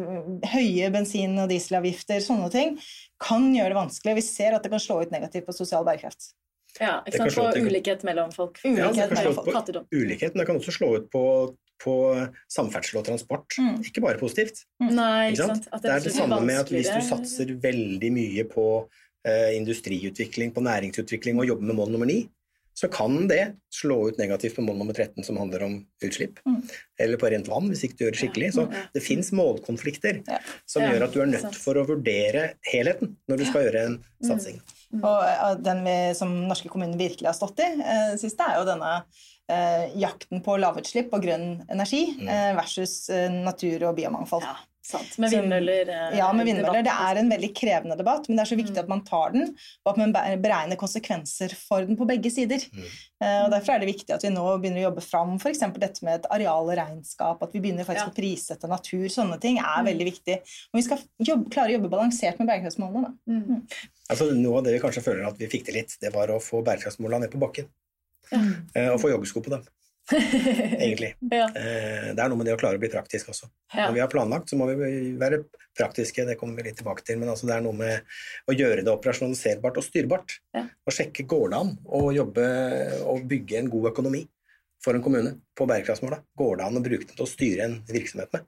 [0.55, 2.79] høye bensin- og dieselavgifter, sånne ting,
[3.19, 4.15] kan gjøre det vanskelig.
[4.21, 6.31] Vi ser at det kan slå ut negativt på sosial bærekraft.
[6.79, 7.35] Ja, ikke sant?
[7.35, 8.59] På ulikhet mellom folk.
[8.63, 9.53] Ulikhet ja, mellom folk.
[9.55, 9.85] Fattigdom.
[9.95, 11.23] Ulikhet, men det kan også slå ut på
[11.81, 11.95] på
[12.51, 13.57] samferdsel og transport.
[13.59, 13.81] Mm.
[13.85, 14.63] Ikke bare positivt.
[14.79, 15.67] Nei, ikke sant?
[15.67, 15.81] sant?
[15.83, 18.67] Det, er det samme med at hvis du satser veldig mye på
[19.27, 22.23] eh, industriutvikling, på næringsutvikling og jobber med mål nummer ni,
[22.75, 26.41] så kan det slå ut negativt på mål nummer 13, som handler om utslipp.
[26.43, 26.57] Mm.
[26.99, 28.49] Eller på rent vann, hvis ikke du gjør det skikkelig.
[28.57, 30.39] Så det fins målkonflikter Ja.
[30.67, 31.55] som Ja, gjør at du er nødt sant.
[31.55, 33.95] for å vurdere helheten når du skal gjøre en
[34.27, 34.59] satsing.
[34.99, 38.67] Og eh, den vi, som norske kommuner virkelig har stått i eh, siste, er jo
[38.67, 38.91] denne
[39.95, 44.41] jakten på lavutslipp og grønn energi eh, versus eh, natur og biomangfold.
[44.41, 44.55] Ja,
[44.85, 45.17] sant.
[45.21, 45.89] Med vindmøller.
[45.93, 46.81] eh, Ja, med vindmøller.
[46.85, 49.51] Det er en veldig krevende debatt, men det er så viktig at man tar den,
[49.85, 52.57] og at man beregner konsekvenser for den på begge sider.
[53.21, 55.59] Eh, Og Derfor er det viktig at vi nå begynner å jobbe fram f.eks.
[55.77, 58.11] dette med et arealregnskap, at vi begynner faktisk Ja.
[58.11, 59.05] å prissette natur.
[59.13, 60.39] Sånne ting er veldig viktig.
[60.73, 63.13] Og vi skal jobbe, klare å jobbe balansert med bærekraftsmålene.
[63.27, 63.33] Da.
[63.33, 63.63] Mm.
[64.09, 66.41] Altså, noe av det vi kanskje føler at vi fikk til litt, det var å
[66.41, 67.69] få bærekraftsmålene ned på bakken.
[68.31, 69.65] Eh, og få joggesko på dem,
[70.85, 71.13] egentlig.
[71.31, 71.47] Ja.
[71.49, 73.49] Eh, det er noe med det å klare å bli praktisk også.
[73.73, 73.87] Ja.
[73.87, 75.43] Når vi har planlagt, så må vi være
[75.77, 77.19] praktiske, det kommer vi litt tilbake til.
[77.21, 78.15] Men altså, det er noe med
[78.49, 80.39] å gjøre det operasjonaliserbart og styrbart.
[80.55, 80.65] Ja.
[80.85, 82.47] Og sjekke går det an å jobbe
[83.11, 84.25] og bygge en god økonomi
[84.85, 86.21] for en kommune på bærekraftsmåla.
[86.37, 88.45] Går det an å bruke den til å styre en virksomhet med?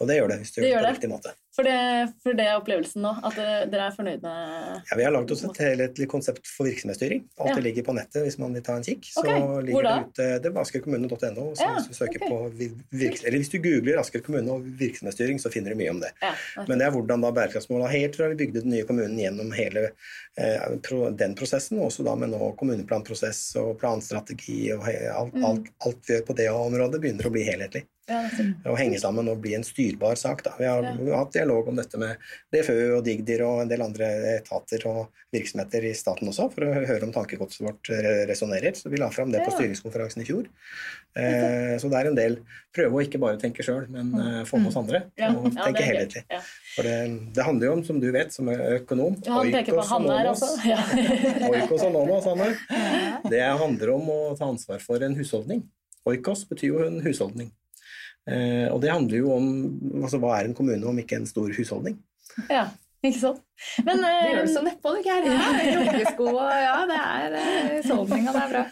[0.00, 1.32] Og det gjør det hvis du Det gjør det på riktig måte.
[1.56, 5.04] For, det, for det er opplevelsen nå, at eh, dere er fornøyd med Ja, Vi
[5.06, 7.22] har lagd oss et helhetlig konsept for virksomhetsstyring.
[7.40, 7.64] Alt det Ja.
[7.64, 9.08] ligger på nettet hvis man vil ta en kikk.
[9.08, 11.46] Så Ok, hvor ligger det ute Det er askerkommune.no.
[11.56, 12.28] Så Ja, hvis okay.
[13.24, 16.12] Eller hvis du googler Asker kommune og virksomhetsstyring, så finner du mye om det.
[16.22, 16.34] ja.
[16.68, 19.88] Men det er hvordan da bærekraftsmålene helt fra vi bygde den nye kommunen gjennom hele
[20.36, 25.44] eh, pro, den prosessen, også da med nå kommuneplanprosess og planstrategi og alt, Mm.
[25.44, 27.84] alt, alt vi gjør på det området, begynner å bli helhetlig.
[28.08, 28.20] Ja.
[28.70, 30.44] Og henge sammen og bli en styrbar sak.
[30.46, 30.52] Da.
[30.58, 33.86] Vi, har, vi har hatt dialog om dette med DFØ og Digdir og en del
[33.86, 37.90] andre etater og virksomheter i staten også, for å høre om tankegodset vårt
[38.28, 38.76] resonnerer.
[38.76, 40.50] Så vi la fram det på styringskonferansen i fjor.
[41.16, 42.34] Eh, så det er en del
[42.76, 44.98] Prøve å ikke bare tenke sjøl, men eh, få med oss andre.
[45.06, 45.12] Mm.
[45.22, 46.26] Ja, Og tenke helhetlig.
[46.74, 46.96] For det,
[47.32, 50.42] det handler jo om, som du vet, som økonom oikos og nomos.
[51.48, 52.50] Oikos og nomos, Anne.
[53.32, 55.64] Det handler om å ta ansvar for en husholdning.
[56.06, 57.48] Oikos betyr jo en husholdning.
[58.26, 59.46] Eh, og det handler jo om
[60.02, 62.00] altså, hva er en kommune om ikke en stor husholdning?
[62.50, 62.64] ja,
[63.06, 63.42] ikke sant?
[63.86, 65.28] Men Du eh, gjør du så nedpå, du, Geir.
[65.30, 68.64] Ja, Joggesko og ja, det er uh, husholdninga, det er bra.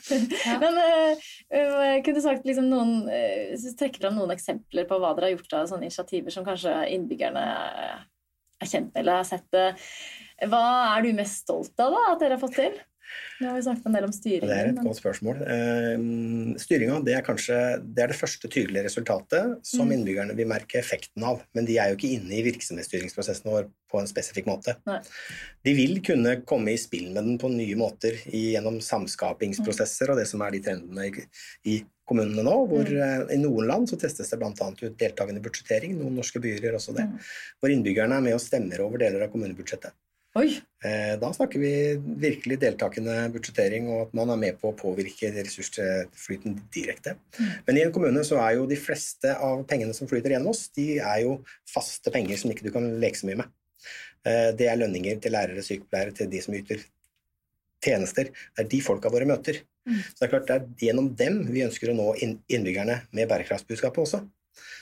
[0.45, 0.57] Ja.
[0.65, 5.15] Men eh, eh, kunne du sagt liksom noen uh, trekker fram noen eksempler på hva
[5.15, 7.45] dere har gjort av sånne initiativer som kanskje innbyggerne
[7.87, 8.03] eh,
[8.65, 9.49] er kjent med eller har sett?
[9.57, 9.87] eh,
[10.51, 10.65] Hva
[10.97, 12.77] er du mest stolt av da, at dere har fått til?
[13.41, 14.49] Nå har vi snakket en del om styringen.
[14.49, 15.41] det er et men- godt spørsmål.
[15.55, 17.59] Eh, styringa det er kanskje
[17.95, 19.93] det, er det første tydelige resultatet som Mm.
[20.05, 21.43] innbyggerne vil merke effekten av.
[21.55, 24.77] Men de er jo ikke inne i virksomhetsstyringsprosessen vår på en spesifikk måte.
[24.87, 25.01] Nei.
[25.65, 30.27] De vil kunne komme i spill med den på nye måter gjennom samskapingsprosesser og det
[30.31, 31.25] som er de trendene i,
[31.67, 32.57] i kommunene nå.
[32.69, 33.31] hvor Mm.
[33.31, 34.51] eh, I noen land så testes det bl.a.
[34.53, 35.97] ut deltakende budsjettering.
[35.99, 37.07] Noen norske byer gjør også det.
[37.09, 37.19] Mm.
[37.63, 39.93] Hvor innbyggerne er med og stemmer over deler av kommunebudsjettet.
[40.35, 40.49] Oi!
[40.83, 41.71] Eh, Da snakker vi
[42.19, 47.13] virkelig deltakende budsjettering, og at man er med på å påvirke ressursflyten direkte.
[47.69, 50.65] Men i en kommune så er jo de fleste av pengene som flyter gjennom oss,
[50.75, 51.37] de er jo
[51.71, 53.53] faste penger som ikke du kan leke så mye med.
[54.27, 56.83] Eh, Det er lønninger til lærere, sykepleiere, til de som yter
[57.85, 58.25] tjenester.
[58.57, 59.61] Det er de folka våre møter.
[59.87, 60.01] Mm.
[60.03, 62.09] Så det er klart det er gjennom dem vi ønsker å nå
[62.49, 64.25] innbyggerne med bærekraftsbudskapet også.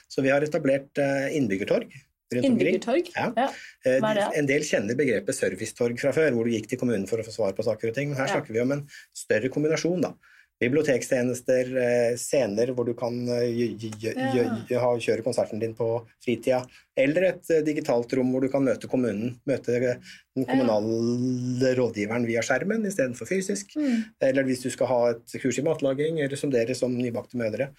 [0.08, 1.92] Så vi har etablert eh, innbyggertorg.
[2.40, 3.10] Innbyggertorg?
[3.16, 3.32] Ja.
[3.36, 3.48] Ja.
[3.84, 4.38] Eh, Hva er det?
[4.38, 7.30] En del kjenner begrepet servicetorg fra før, hvor du gikk til kommunen for å få
[7.34, 8.08] svar på saker og ting.
[8.08, 8.34] Men her Ja.
[8.40, 10.00] snakker vi om en større kombinasjon.
[10.00, 10.14] da.
[10.62, 15.88] Bibliotekstjenester, eh, scener hvor du kan eh, kjøre konserten din på
[16.22, 16.62] fritida.
[16.98, 22.44] Eller et eh, digitalt rom hvor du kan møte kommunen, møte den kommunale rådgiveren via
[22.46, 23.74] skjermen istedenfor fysisk.
[23.74, 24.06] Mm.
[24.30, 27.72] Eller hvis du skal ha et kurs i matlaging, eller som dere som nybakte mødre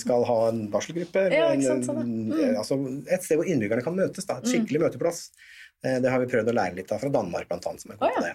[0.00, 1.26] skal ha en barselgruppe.
[1.34, 2.30] Ja, sant, sånn.
[2.30, 2.54] Mm.
[2.56, 2.78] altså
[3.12, 4.24] et sted hvor innbyggerne kan møtes.
[4.24, 5.26] Da, et skikkelig møteplass.
[5.84, 7.80] Eh, Det har vi prøvd å lære litt av fra Danmark, blant annet.
[7.80, 8.34] Som er god på det.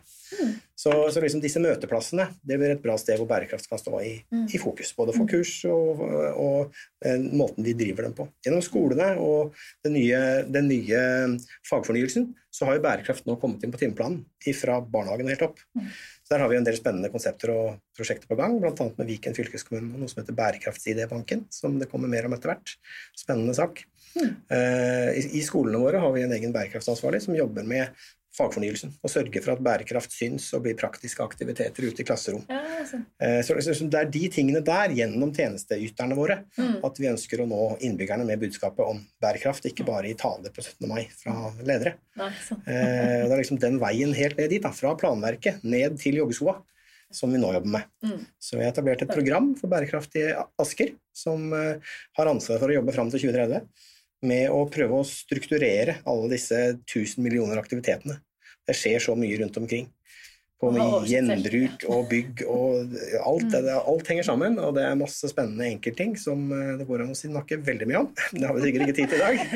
[0.76, 4.16] Så, så liksom disse møteplassene det blir et bra sted hvor bærekraft kan stå i,
[4.32, 4.48] Mm.
[4.54, 4.92] i fokus.
[4.98, 6.02] Både for kurs og,
[6.36, 6.74] og,
[7.06, 8.28] eh, måten vi driver dem på.
[8.46, 9.54] Gjennom skolene og
[9.86, 10.20] den nye,
[10.52, 11.00] den nye
[11.70, 14.22] fagfornyelsen så har jo bærekraft nå kommet inn på timeplanen
[14.56, 15.60] fra barnehagen og helt opp.
[15.78, 15.88] Mm.
[16.26, 18.72] Så Der har vi en del spennende konsepter og prosjekter på gang, bl.a.
[18.98, 22.76] med Viken fylkeskommune og noe som heter Bærekraftsidébanken, som det kommer mer om etter hvert.
[23.18, 23.84] Spennende sak.
[24.16, 24.30] Mm.
[25.16, 27.92] I, I skolene våre har vi en egen bærekraftsansvarlig som jobber med
[28.36, 32.44] fagfornyelsen og sørge for at bærekraft syns og blir praktiske aktiviteter ute i klasserom.
[32.50, 32.62] Ja,
[33.24, 36.78] eh, så Det er de tingene der, gjennom tjenesteyterne våre, mm.
[36.86, 40.64] at vi ønsker å nå innbyggerne med budskapet om bærekraft, ikke bare i tale på
[40.64, 40.88] 17.
[40.90, 41.96] mai fra ledere.
[42.20, 46.20] Nei, eh, det er liksom den veien helt ned dit, da, fra planverket ned til
[46.22, 46.60] joggeskoa,
[47.14, 47.90] som vi nå jobber med.
[48.04, 48.22] Mm.
[48.42, 52.82] Så vi har etablert et program for bærekraftige Asker, som eh, har ansvar for å
[52.82, 53.94] jobbe fram til 2030
[54.28, 58.20] med å prøve å strukturere alle disse tusen millioner aktivitetene.
[58.66, 59.92] Det skjer så mye rundt omkring.
[60.56, 60.70] På
[61.04, 62.94] gjenbruk og bygg og
[63.28, 63.50] alt.
[63.52, 67.12] Det, alt henger sammen, og det er masse spennende enkeltting som eh, det går an
[67.12, 68.08] å snakke veldig mye om.
[68.40, 69.44] Det har vi sikkert ikke tid til i dag.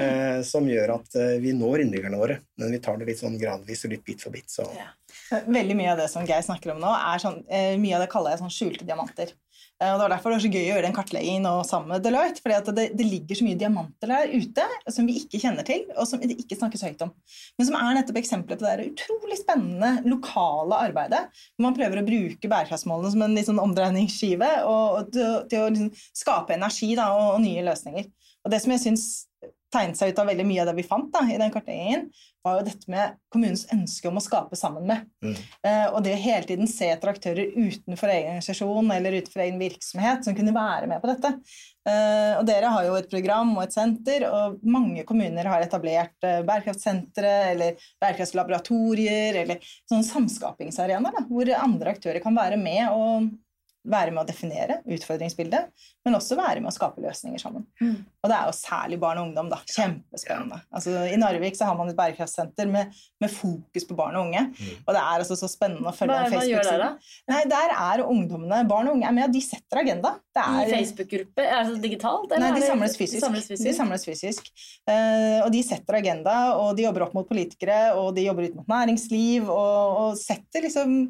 [0.00, 3.34] Eh, som gjør at eh, vi når innbyggerne våre, men vi tar det litt sånn
[3.36, 4.46] gradvis og litt bit for bit.
[4.48, 4.64] Så.
[5.44, 7.36] Veldig mye av det som Geir snakker om nå, er sånn,
[7.82, 9.34] mye av det kaller jeg sånn skjulte diamanter.
[9.80, 11.94] Eh, og Det var derfor det var så gøy å gjøre den kartleggingen nå sammen
[11.94, 12.42] med Deloitte.
[12.44, 16.08] fordi det, det, ligger så mye diamanter der ute som vi ikke kjenner til, og
[16.08, 17.14] som det ikke snakkes høyt om.
[17.58, 21.22] Men som er nettopp eksempler på det utrolig spennende lokale arbeidet.
[21.56, 25.72] hvor Man prøver å bruke bærekraftsmålene som en sånn omdreiningsskive og, og til, til, å
[25.72, 25.90] liksom
[26.24, 28.12] skape energi da, og, og, nye løsninger.
[28.44, 29.08] Og Det som jeg synes
[29.72, 32.08] tegnet seg ut av veldig mye av det vi fant da, i den kartleggingen,
[32.44, 35.04] var jo dette med kommunens ønske om å skape sammen med.
[35.24, 35.34] Mm.
[35.66, 39.60] Eh, og det å hele tiden se etter aktører utenfor egen organisasjon eller utenfor egen
[39.60, 41.34] virksomhet som kunne være med på dette.
[41.88, 46.16] Eh, og dere har jo et program og et senter, og mange kommuner har etablert
[46.26, 53.30] eh, bærekraftsentre eller bærekraftslaboratorier eller sånne samskapingsarenaer hvor andre aktører kan være med og
[53.88, 55.70] være med å definere utfordringsbildet,
[56.04, 57.64] men også være med å skape løsninger sammen.
[57.80, 58.02] Mm.
[58.20, 59.48] Og det er jo særlig barn og ungdom.
[59.52, 60.58] da, Kjempespennende.
[60.68, 64.42] Altså, I Narvik så har man et bærekraftsenter med, med fokus på barn og unge.
[64.52, 64.82] Mm.
[64.84, 66.98] Og det er altså så spennende å følge hva, gjør Facebook-siden.
[67.32, 70.12] Nei, Der er ungdommene, barn og unge er med, og de setter agenda.
[70.36, 71.48] Det er, I Facebook-gruppe?
[71.48, 72.36] Er det digitalt?
[72.36, 73.16] Nei, de samles fysisk.
[73.16, 73.66] De samles fysisk.
[73.70, 74.52] De samles fysisk.
[74.84, 78.60] Uh, og de setter agenda, og de jobber opp mot politikere, og de jobber ut
[78.60, 81.00] mot næringsliv, og, og setter liksom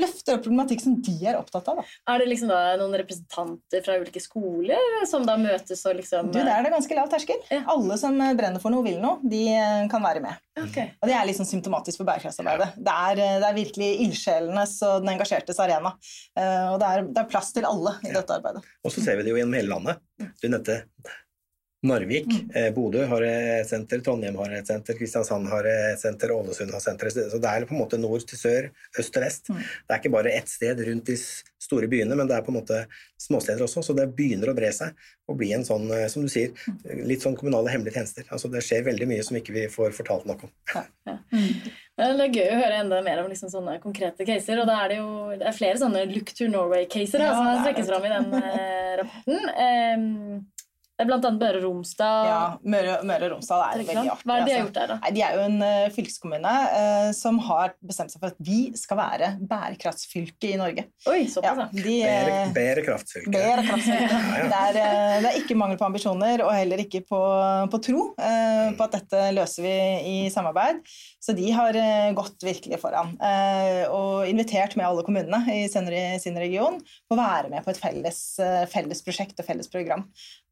[0.00, 1.80] løfter opp problematikk som de er opptatt av.
[1.80, 1.84] Da.
[2.12, 6.40] Er det liksom da noen representanter fra ulike skoler som da møtes og liksom Du,
[6.40, 7.40] Der er det ganske lav terskel.
[7.52, 7.62] Ja.
[7.74, 10.40] Alle som brenner for noe, vil noe, de eh, kan være med.
[10.64, 10.94] Okay.
[11.00, 12.74] Og Det er liksom symptomatisk for bærekraftsarbeidet.
[12.78, 15.94] Det er, eh, det er virkelig ildsjelenes og den engasjertes arena.
[16.38, 18.64] Eh, og det er, det er plass til alle i dette arbeidet.
[18.84, 20.02] Og så ser vi det jo gjennom hele landet.
[20.42, 20.82] Du nevnte
[21.84, 22.26] Narvik.
[22.26, 22.50] Mm.
[22.56, 26.80] Eh, Bodø har et senter, Trondheim har et senter, Kristiansand har et senter, Ålesund har
[26.80, 27.10] senter.
[27.12, 29.50] Så det er på en måte nord til sør, øst til vest.
[29.52, 29.60] Mm.
[29.60, 31.18] Det er ikke bare ett sted rundt de
[31.64, 32.84] store byene, men det er på en måte
[33.20, 33.84] småsteder også.
[33.84, 34.96] Så det begynner å bre seg
[35.28, 36.56] og bli en sånn, eh, som du sier,
[37.04, 38.28] litt sånn kommunale hemmelige tjenester.
[38.32, 40.54] Altså det skjer veldig mye som ikke vi får fortalt nok om.
[40.74, 40.84] Ja.
[41.08, 41.18] Ja.
[41.34, 41.74] Mm.
[41.94, 44.60] Det er gøy å høre enda mer om liksom sånne konkrete caser.
[44.62, 47.92] Og da er det jo det er flere sånne Look to Norway-caser ja, som trekkes
[47.92, 49.48] fram i den eh, rapporten.
[49.54, 50.42] Um,
[51.02, 52.28] blant annet Møre og Romsdal.
[52.28, 54.28] Ja, Møre, Møre og Romsdal er, er veldig artig.
[54.28, 54.60] Hva er det de har altså.
[54.60, 54.98] gjort der, da?
[55.02, 58.58] Nei, de er jo en uh, fylkeskommune uh, som har bestemt seg for at vi
[58.78, 60.86] skal være bærekraftsfylke i Norge.
[61.10, 61.84] Oi, såpass, ja.
[61.88, 63.34] De, uh, Bærekraftsfylke.
[63.34, 64.20] Bærekraftsfylke.
[64.38, 67.22] ja, det, er, det, er, ikke mangel på ambisjoner, og heller ikke på,
[67.74, 69.74] på tro på at dette løser vi
[70.10, 70.78] i samarbeid.
[71.24, 71.76] Så de har
[72.16, 73.14] gått virkelig foran
[73.88, 78.18] og invitert med alle kommunene i sin region på å være med på et felles,
[78.68, 80.04] felles prosjekt og felles program.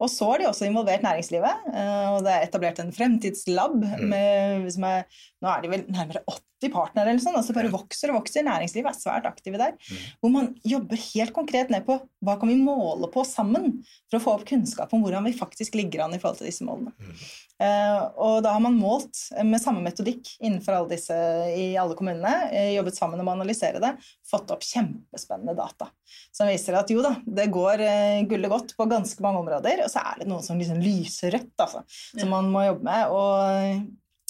[0.03, 1.69] Og så har de også involvert næringslivet.
[1.73, 3.77] Eh, og det er etablert en fremtidslab.
[3.83, 4.09] Mm.
[4.11, 8.13] Med, er, nå er de vel nærmere 80 partnere, eller sånn, og så bare vokser
[8.13, 8.47] og vokser.
[8.47, 9.75] Næringslivet er svært aktive der.
[9.75, 10.03] Mm.
[10.23, 14.23] Hvor man jobber helt konkret ned på hva kan vi måle på sammen for å
[14.23, 16.95] få opp kunnskap om hvordan vi faktisk ligger an i forhold til disse målene.
[17.01, 17.25] Mm.
[17.63, 21.17] Uh, og da har man målt med samme metodikk innenfor alle disse
[21.55, 23.93] i alle kommunene, uh, jobbet sammen om å analysere det,
[24.27, 25.93] fått opp kjempespennende data
[26.33, 27.83] som viser at jo da, det går
[28.29, 31.55] gullet godt på ganske mange områder, og så er det noe som liksom lyser rødt,
[31.61, 31.83] altså,
[32.17, 33.13] som man må jobbe med.
[33.13, 33.87] Og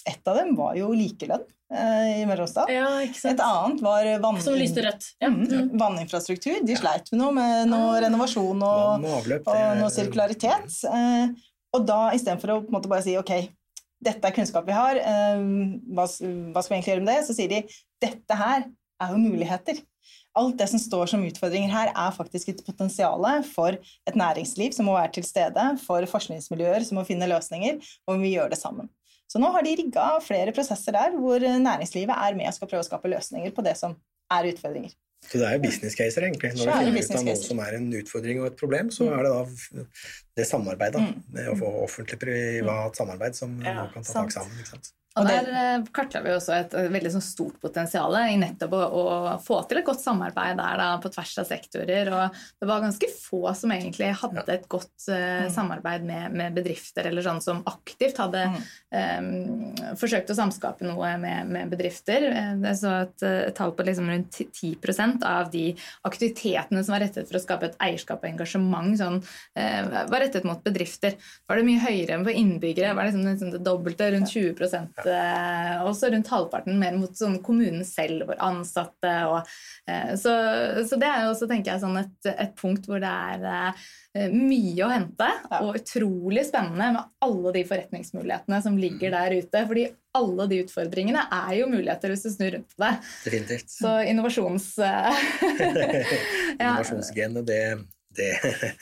[0.08, 2.68] ett av dem var jo likelønn i Møre og Romsdal.
[2.68, 4.40] Ja, Et annet var vann...
[4.44, 5.06] Som lyste rødt.
[5.22, 5.30] Ja.
[5.32, 5.70] Mm, mm.
[5.80, 6.58] vanninfrastruktur.
[6.68, 8.00] De sleit med noe med noe ah.
[8.04, 10.68] renovasjon og, og, noe sirkularitet.
[11.72, 13.32] Og da istedenfor å på en måte bare si ok,
[14.02, 15.46] dette er kunnskap vi har, eh,
[15.94, 17.24] hva, hva skal vi egentlig gjøre med det?
[17.28, 17.62] Så sier de
[18.02, 18.66] dette her
[19.02, 19.80] er jo muligheter.
[20.38, 24.88] Alt det som står som utfordringer her, er faktisk et potensial for et næringsliv som
[24.88, 28.88] må være til stede, for forskningsmiljøer som må finne løsninger, og vi gjør det sammen.
[29.32, 32.84] Så nå har de rigga flere prosesser der hvor næringslivet er med og skal prøve
[32.84, 33.96] å skape løsninger på det som
[34.32, 34.92] er utfordringer.
[35.22, 36.50] Så det er jo business caser, egentlig.
[36.58, 39.12] Når du finner ut av noe som er en utfordring og et problem, så mm.
[39.14, 39.84] er det da
[40.40, 41.20] det samarbeidet, mm.
[41.36, 44.90] det å få offentlig-privat samarbeid, som ja, man kan ta tak sammen.
[45.20, 48.82] Og Der eh, kartla vi også et eh, veldig sånn stort potensial i nettopp å,
[48.96, 52.08] å få til et godt samarbeid der da, på tvers av sektorer.
[52.12, 57.06] Og det var ganske få som egentlig hadde et godt uh, samarbeid med, med bedrifter,
[57.10, 62.28] eller sånn som aktivt hadde um, forsøkt å samskape noe med, med bedrifter.
[62.32, 65.68] Jeg så et, et tall på liksom rundt 10% av de
[66.08, 70.48] aktivitetene som var rettet for å skape et eierskap og engasjement, sånn, uh, var rettet
[70.48, 71.18] mot bedrifter.
[71.50, 72.96] Var det mye høyere enn for innbyggere?
[72.96, 74.56] Var det liksom, liksom det dobbelte, rundt 20
[75.10, 79.38] eh, Også rundt halvparten mer mot sånn kommunen selv, hvor ansatte og
[79.90, 80.34] eh, så,
[80.88, 84.28] så det er jo også, tenker jeg, sånn et, et punkt hvor det er eh,
[84.32, 85.30] mye å hente,
[85.62, 89.64] og utrolig spennende med alle de forretningsmulighetene som ligger der ute.
[89.70, 89.88] fordi
[90.18, 92.92] alle de utfordringene er jo muligheter hvis du snur rundt på det.
[93.24, 93.72] Definitivt.
[93.72, 94.74] Så innovasjons...
[94.82, 95.14] ja.
[96.58, 97.62] Innovasjonsgenet, det,
[98.16, 98.32] det,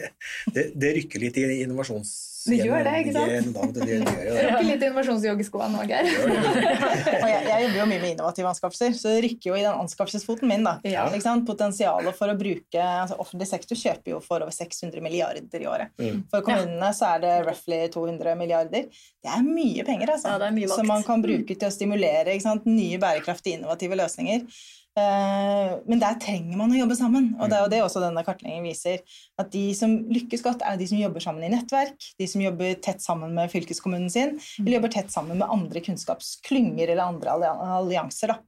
[0.55, 2.19] det, det rykker litt i innovasjons...
[2.41, 3.75] Det gjør det, ikke sant?
[3.75, 4.45] Det, det, det, det.
[4.47, 6.07] Rokker litt innovasjonsjogg i skoene òg Geir.
[6.09, 9.77] Og jeg, jeg jobber jo mye med innovative anskaffelser, så det rykker jo i den
[9.83, 10.65] anskaffelsesfoten min.
[10.65, 10.79] da.
[10.89, 11.05] Ja.
[11.13, 11.45] Ikke sant?
[11.49, 15.93] Potensialet for å bruke altså Offentlig sektor kjøper jo for over 600 milliarder i året.
[16.01, 16.25] Mm.
[16.33, 18.89] For kommunene så er det roughly 200 milliarder.
[19.21, 20.33] Det er mye penger, altså.
[20.33, 20.81] Ja, det er mye makt.
[20.81, 22.69] Som man kan bruke til å stimulere ikke sant?
[22.71, 24.49] nye bærekraftige, innovative løsninger.
[24.99, 27.31] Eh, Men der trenger man å jobbe sammen.
[27.39, 29.03] Og det er jo det også denne kartleggingen viser.
[29.39, 32.75] At de som lykkes godt, er de som jobber sammen i nettverk, de som jobber
[32.83, 37.37] tett sammen med fylkeskommunen sin, eller jobber tett sammen med andre kunnskapsklynger eller andre
[37.79, 38.35] allianser.
[38.35, 38.41] da.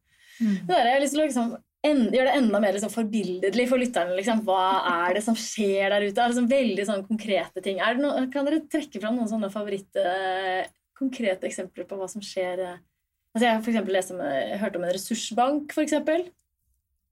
[0.43, 1.51] Det der, jeg har lyst til å liksom,
[1.87, 4.17] en, gjør det enda mer liksom, forbilledlig for lytterne.
[4.19, 4.43] Liksom.
[4.47, 4.63] Hva
[5.07, 6.19] er det som skjer der ute?
[6.19, 7.79] Er det sånn veldig sånn konkrete ting?
[7.83, 10.67] Er det noe, kan dere trekke fram noen sånne favoritt, eh,
[10.99, 12.63] konkrete eksempler på hva som skjer?
[12.67, 12.81] eh?
[13.35, 16.27] Altså, jeg har for lest om, jeg hørte om en ressursbank, for eksempel.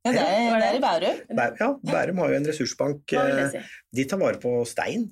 [0.05, 1.17] Ja, det, er, det er i Bærum.
[1.37, 3.13] Bæ- Ja, Bærum har jo en ressursbank.
[3.13, 3.59] Eh, si?
[3.99, 5.11] De tar vare på stein,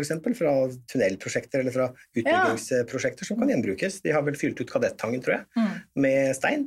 [0.00, 0.52] eksempel, fra
[0.88, 4.00] tunnelprosjekter eller fra utbyggingsprosjekter som kan gjenbrukes.
[4.04, 5.74] De har vel fylt ut Kadettangen, tror jeg, Mm.
[5.96, 6.64] med stein.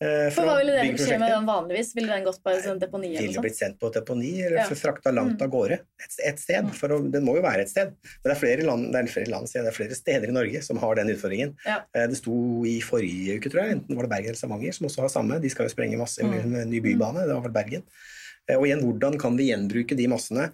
[0.00, 1.94] Eh, For hva ville det skje med den vanligvis?
[1.96, 3.10] Ville den gått på et sånt deponi?
[3.14, 4.66] Ville eller blitt sendt på et deponi eller Ja.
[4.68, 6.68] frakta langt av gårde et, et sted.
[6.74, 7.94] For å, den må jo være et sted.
[8.22, 10.62] Men det er flere land, det er flere, land, det er flere steder i Norge
[10.62, 11.54] som har den utfordringen.
[11.64, 11.78] Ja.
[11.94, 12.36] Eh, Det sto
[12.68, 15.40] i forrige uke, tror jeg, enten var det Bergen eller Stavanger, som også har samme.
[15.40, 16.60] De skal jo sprenge masse med Mm.
[16.62, 17.26] en ny bybane.
[17.26, 17.82] Det var vel Bergen.
[18.48, 20.52] Eh, Og igjen, hvordan kan vi gjenbruke de massene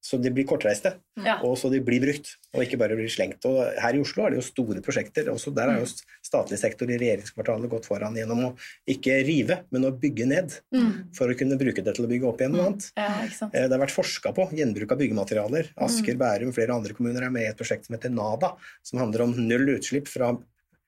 [0.00, 1.40] så de blir kortreiste, Ja.
[1.42, 3.44] og så de blir brukt, og ikke bare blir slengt.
[3.44, 5.26] Og her i Oslo er det jo store prosjekter.
[5.32, 5.88] Også der er jo
[6.24, 8.56] statlig sektor i regjeringskvartalet gått foran gjennom å
[8.88, 10.54] ikke rive, men å bygge ned.
[10.72, 11.12] Mm.
[11.14, 12.92] For å kunne bruke det til å bygge opp igjen noe annet.
[12.96, 13.48] ja?
[13.52, 15.72] Eh, Det har vært forska på gjenbruk av byggematerialer.
[15.76, 19.22] Asker, Bærum flere andre kommuner er med i et prosjekt som heter NADA, som handler
[19.22, 20.30] om null utslipp, fra,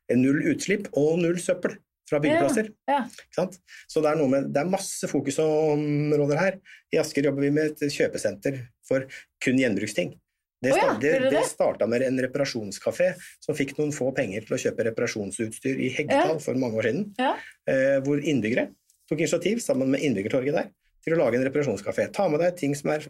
[0.09, 1.77] eh, null utslipp og null søppel
[2.09, 2.73] fra byggeplasser.
[2.88, 3.05] Ja.
[3.07, 3.59] Ikke sant?
[3.88, 6.57] Så det er, noe med, det er masse fokusområder her.
[6.92, 8.59] I Asker jobber vi med et kjøpesenter
[8.90, 9.07] for
[9.44, 10.16] kun gjenbruksting.
[10.61, 11.44] Det, oh ja, det, det det?
[11.48, 16.35] starta med en reparasjonskafé som fikk noen få penger til å kjøpe reparasjonsutstyr i Heggedal
[16.35, 16.42] Ja.
[16.44, 17.07] for mange år siden.
[17.16, 17.31] Ja.
[17.70, 18.66] Eh, hvor innbyggere
[19.09, 20.68] tok initiativ sammen med innbyggertorget der
[21.07, 22.11] til å lage en reparasjonskafé.
[22.12, 23.07] Ta med deg ting som er,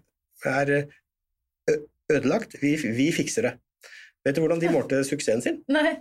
[0.46, 0.70] er
[2.12, 2.54] ødelagt.
[2.62, 3.56] Vi, vi fikser det.
[4.26, 5.58] Vet du hvordan de målte suksessen sin?
[5.74, 5.96] Nei.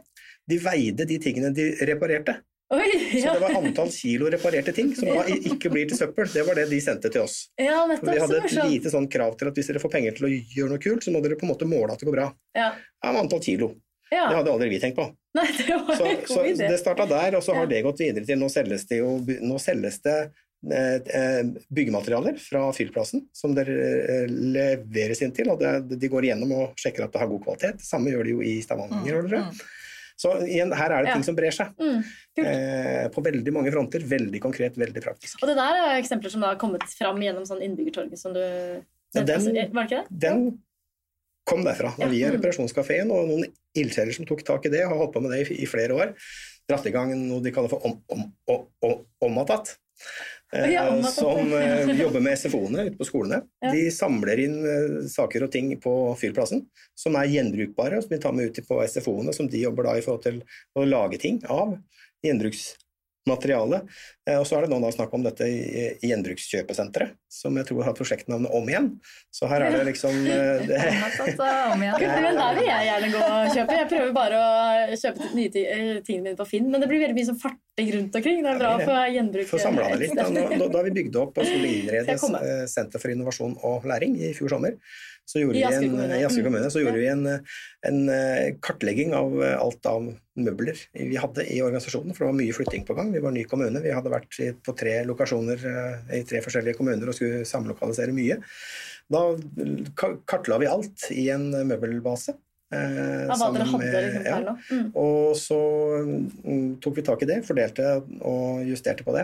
[0.49, 2.39] De veide de tingene de reparerte.
[2.69, 3.21] Oi!
[3.21, 6.27] Så det var antall kilo reparerte ting som da ikke blir til søppel.
[6.29, 7.47] Det var det de sendte til oss.
[7.58, 8.12] ja nettopp.
[8.13, 8.69] vi hadde et morsomt.
[8.71, 11.13] lite sånn krav til at hvis dere får penger til å gjøre noe kult, så
[11.15, 12.27] må dere på en måte måle at det går bra.
[12.58, 12.67] Ja.
[12.77, 13.71] Ja, med antall kilo.
[14.10, 15.08] Det hadde aldri vi tenkt på.
[15.38, 16.69] Nei, det var Så, en så idé.
[16.69, 17.60] det starta der, og så Ja.
[17.62, 18.97] har det gått videre til nå selges det
[19.45, 20.15] nå selges det
[20.69, 23.75] eh, eh, byggematerialer fra fyllplassen som dere
[24.10, 25.49] eh, leveres inn til.
[25.53, 27.82] og De går igjennom og sjekker at det har god kvalitet.
[27.86, 29.21] Samme gjør de jo i Stavanger.
[29.29, 29.49] Mm?
[29.49, 29.62] Mm.
[30.19, 31.15] Så igjen, her er det Ja.
[31.15, 31.71] ting som brer seg.
[31.79, 32.03] Mm.
[32.43, 34.03] Eh, på veldig mange fronter.
[34.03, 35.38] Veldig konkret, veldig praktisk.
[35.41, 38.39] Og det der er eksempler som da har kommet fram gjennom sånn innbyggertorget som du
[39.15, 40.19] Ja, den- Altså, Var det ikke det?
[40.19, 40.60] Den
[41.47, 41.97] kom derfra.
[41.97, 42.08] Ja.
[42.08, 45.32] Vi er Reparasjonskafeen, og noen ildsjeler som tok tak i det, har holdt på med
[45.32, 46.13] det i, i flere år.
[46.69, 48.67] Dratt i gang noe de kaller for om, om, om,
[49.21, 49.39] om,
[50.53, 53.43] Eh, som eh, jobber med SFO-ene ute på skolene.
[53.62, 56.63] De samler inn eh, saker og ting på fyrplassen
[56.97, 60.05] som er gjenbrukbare, som de tar med ut på SFO-ene, som de jobber da i
[60.05, 60.41] forhold til
[60.73, 61.75] å lage ting av.
[62.25, 63.83] Gjenbruksmateriale.
[64.33, 65.45] Og så er det nå da snakk om dette
[66.03, 68.87] Gjenbrukskjøpesenteret, som jeg tror har prosjektnavnet Om igjen.
[69.33, 71.97] Så her er det liksom eh, det, Omatat og om igjen.
[72.01, 73.75] Kult, men der vil jeg gjerne gå og kjøpe.
[73.77, 77.17] Jeg prøver bare å kjøpe nye eh, tingene mine på Finn, men det blir veldig
[77.17, 78.41] mye sånn farting rundt omkring.
[78.45, 79.51] Det er bra for gjenbruk.
[79.51, 80.17] Få samla det litt.
[80.17, 80.25] Da.
[80.31, 84.33] Nå, da vi bygde opp og skulle innrede eh, Senter for innovasjon og læring i
[84.37, 84.79] fjor sommer.
[85.29, 86.65] Så gjorde I vi Asker en, kommune.
[86.65, 86.71] Mm.
[86.73, 87.27] så gjorde vi en,
[87.85, 87.99] en
[88.65, 90.07] kartlegging av alt av
[90.41, 93.11] møbler vi hadde i organisasjonen, for det var mye flytting på gang.
[93.13, 93.83] Vi var ny kommune.
[93.83, 95.67] Vi hadde vært på tre lokasjoner
[96.17, 98.39] i tre forskjellige kommuner og skulle samlokalisere mye.
[99.10, 99.23] Da
[99.97, 102.36] ka- kartla vi alt i en møbelbase.
[102.69, 104.36] Eh, Av hva dere hadde med- liksom, ja.
[104.45, 104.51] nå.
[104.69, 104.89] Mm.
[105.01, 105.55] Og så
[106.05, 107.95] mm, tok vi tak i det, fordelte
[108.29, 109.23] og justerte på det.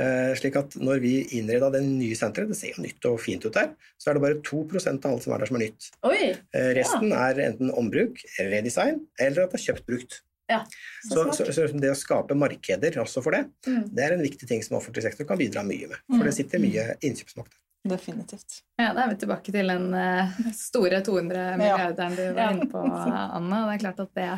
[0.00, 3.44] Eh, slik at når vi innreda det nye senteret, det ser jo nytt og fint
[3.44, 5.90] ut der, så er det bare 2% av alt som er der som er nytt.
[6.08, 6.22] Oi!
[6.56, 10.22] Eh, resten er enten ombruk, redesign, eller at det er kjøpt brukt.
[10.48, 10.60] Ja,
[11.02, 13.84] Så, så så, så det å skape markeder også for det, Mm.
[13.94, 15.98] det er en viktig ting som offentlig sektor kan bidra mye med.
[16.06, 17.62] For det sitter mye innkjøpsmakt der.
[17.86, 18.60] Definitivt.
[18.78, 22.80] Ja, Da er vi tilbake til den eh, store 200 milliarderen du var inne på,
[22.82, 23.60] Anne.
[23.62, 24.28] Og det er klart at det,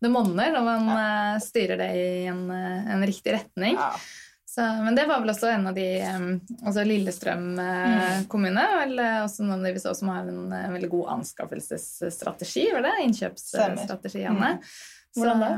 [0.00, 3.76] det monner når man eh, styrer det i en, eh, en riktig retning.
[3.76, 3.90] Ja.
[4.54, 5.84] Så, men det var vel også en av de
[6.62, 10.90] altså Lillestrøm eh, kommune, vel også noen av de vi så som har en veldig
[10.92, 12.92] god anskaffelsesstrategi, var det?
[13.08, 14.54] Innkjøpsstrategi, Anne.
[15.16, 15.50] Hvordan da?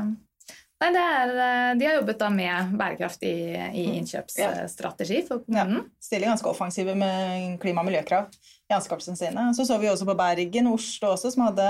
[0.77, 5.87] Nei, det er, eh, de har jobbet da med bærekraft i, i innkjøpsstrategi for kommunen.
[6.01, 8.27] Stiller ganske offensive med klima- og miljøkrav
[8.69, 9.47] i anskaffelsene sine.
[9.57, 11.69] Så så vi også på Bergen Oslo også, som hadde,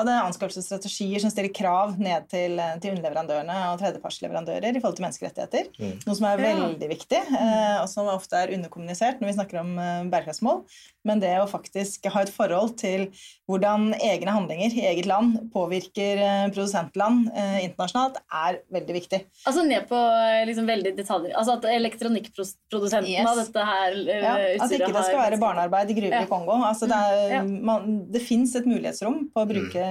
[0.00, 5.70] hadde anskaffelsesstrategier som stiller krav ned til, til underleverandørene og tredjepartsleverandører i forhold til menneskerettigheter.
[5.78, 5.98] Mm.
[6.06, 6.54] Noe som er Ja.
[6.54, 10.64] veldig viktig, eh, og som ofte er underkommunisert når vi snakker om eh, bærekraftsmål.
[11.04, 13.06] Men det å faktisk ha et forhold til
[13.48, 19.22] hvordan egne handlinger i eget land påvirker eh, produsentland eh, internasjonalt, er veldig viktig.
[19.48, 21.32] Altså ned på eh, liksom veldig detaljer.
[21.38, 23.26] Altså at elektronikkprodusenten Yes.
[23.30, 24.34] av dette her eh, Ja,
[24.64, 26.22] at ikke det skal være barnearbeid i gruver Ja.
[26.26, 26.58] i Kongo.
[26.68, 27.42] Altså det er, Ja.
[27.44, 29.84] man, det fins et mulighetsrom på å bruke,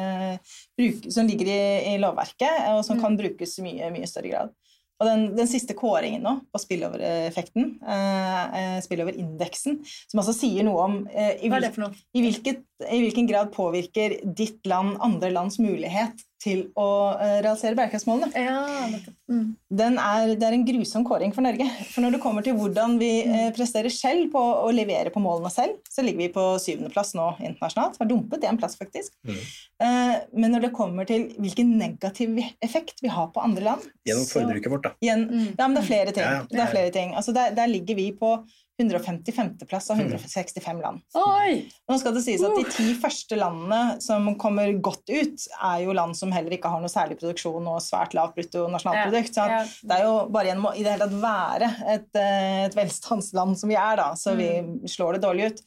[0.79, 1.61] bruke, som ligger i,
[1.93, 3.03] i lovverket, og som Mm.
[3.03, 4.55] kan brukes i mye, mye større grad.
[4.99, 9.77] Og den, den siste kåringen nå på spillover-effekten, eh, eh, spillover-indeksen,
[10.11, 11.95] som altså sier noe om eh, i, hvil, noe?
[12.11, 16.87] i, hvilket, i hvilken grad påvirker ditt land andre lands mulighet til å
[17.19, 18.31] eh, realisere bærekraftsmålene.
[18.39, 18.99] Ja.
[19.29, 19.55] Mm.
[19.99, 21.67] Er, det er en grusom kåring for Norge.
[21.91, 25.51] For når det kommer til hvordan vi eh, presterer selv på å levere på målene
[25.53, 27.99] selv, så ligger vi på syvendeplass nå internasjonalt.
[27.99, 29.13] Har dumpet én plass, faktisk.
[29.27, 29.41] Mm.
[29.83, 34.25] Eh, men når det kommer til hvilken negativ effekt vi har på andre land Gjennom
[34.31, 34.95] forbruket vårt, da.
[35.03, 35.53] Igjen, Mm.
[35.57, 36.23] ja, men det er flere ting.
[36.25, 36.47] Ja, ja.
[36.49, 37.13] Det er flere ting.
[37.15, 38.31] Altså, der, der ligger vi på
[38.79, 39.57] 155.
[39.67, 40.07] plass av Mm.
[40.07, 41.01] 165 land.
[41.15, 41.69] Oi!
[41.89, 45.93] Nå skal det sies at De ti første landene som kommer godt ut, er jo
[45.93, 49.35] land som heller ikke har noe særlig produksjon og svært lavt bruttonasjonalprodukt.
[49.35, 49.63] Ja, Ja.
[49.63, 53.57] det er jo bare gjennom å i det hele tatt være et, eh, et velstandsland
[53.57, 54.83] som vi er, da, så vi Mm.
[54.87, 55.61] slår det dårlig ut.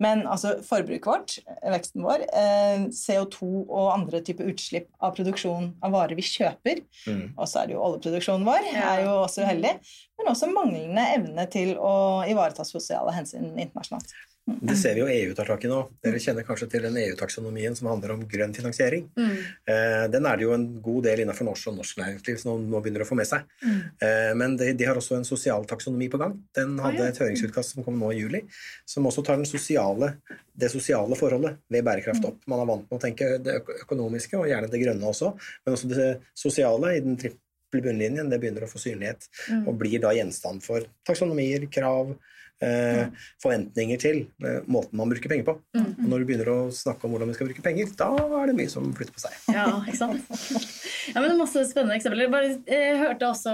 [0.00, 5.92] Men altså, forbruket vårt, veksten vår, eh, CO2 og andre typer utslipp av produksjon av
[5.92, 7.34] varer vi kjøper, Mm.
[7.36, 9.72] og så er det jo oljeproduksjonen vår, er jo også uheldig,
[10.18, 14.10] men også manglende evne til å ivareta sosiale hensyn internasjonalt.
[14.42, 15.76] Det ser vi jo EU tar tak i nå.
[16.02, 19.04] Dere kjenner kanskje til den EU-taksonomien som handler om grønn finansiering.
[19.14, 19.36] Mm.
[19.70, 22.80] Eh, Den er det jo en god del innenfor norsk og norsk næringsliv som nå,
[22.82, 23.46] begynner å få med seg.
[24.02, 26.34] Eh, Men de, de har også en sosial taksonomi på gang.
[26.58, 28.42] Den hadde et høringsutkast som kom nå i juli,
[28.84, 30.16] som også tar den sosiale,
[30.58, 32.42] det sosiale forholdet ved bærekraft opp.
[32.50, 35.32] Man er vant med å tenke det økonomiske, og gjerne det grønne også,
[35.64, 38.28] men også det sosiale i den triple bunnlinjen.
[38.28, 39.66] Det begynner å få synlighet, Mm.
[39.68, 42.16] og blir da gjenstand for taksonomier, krav,
[42.62, 43.06] eh,
[43.42, 45.56] forventninger til eh, måten man bruker penger på.
[45.76, 45.88] Mm.
[45.98, 48.08] Og når du begynner å snakke om hvordan vi skal bruke penger, da
[48.42, 49.36] er det mye som flytter på seg.
[49.58, 50.32] Ja, ikke sant?
[51.12, 52.30] Ja, men Masse spennende eksempler.
[52.32, 53.52] Bare, jeg hørte også,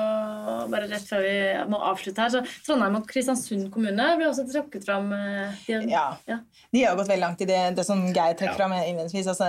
[0.71, 1.35] bare rett før vi
[1.73, 5.11] må avslutte her, så Trondheim og Kristiansund kommune ble også trukket fram.
[5.17, 6.05] eh, De, Ja.
[6.29, 6.39] Ja.
[6.75, 8.59] De har gått veldig langt i det, det som Geir trekker Ja.
[8.61, 9.29] fram innledningsvis.
[9.33, 9.49] Altså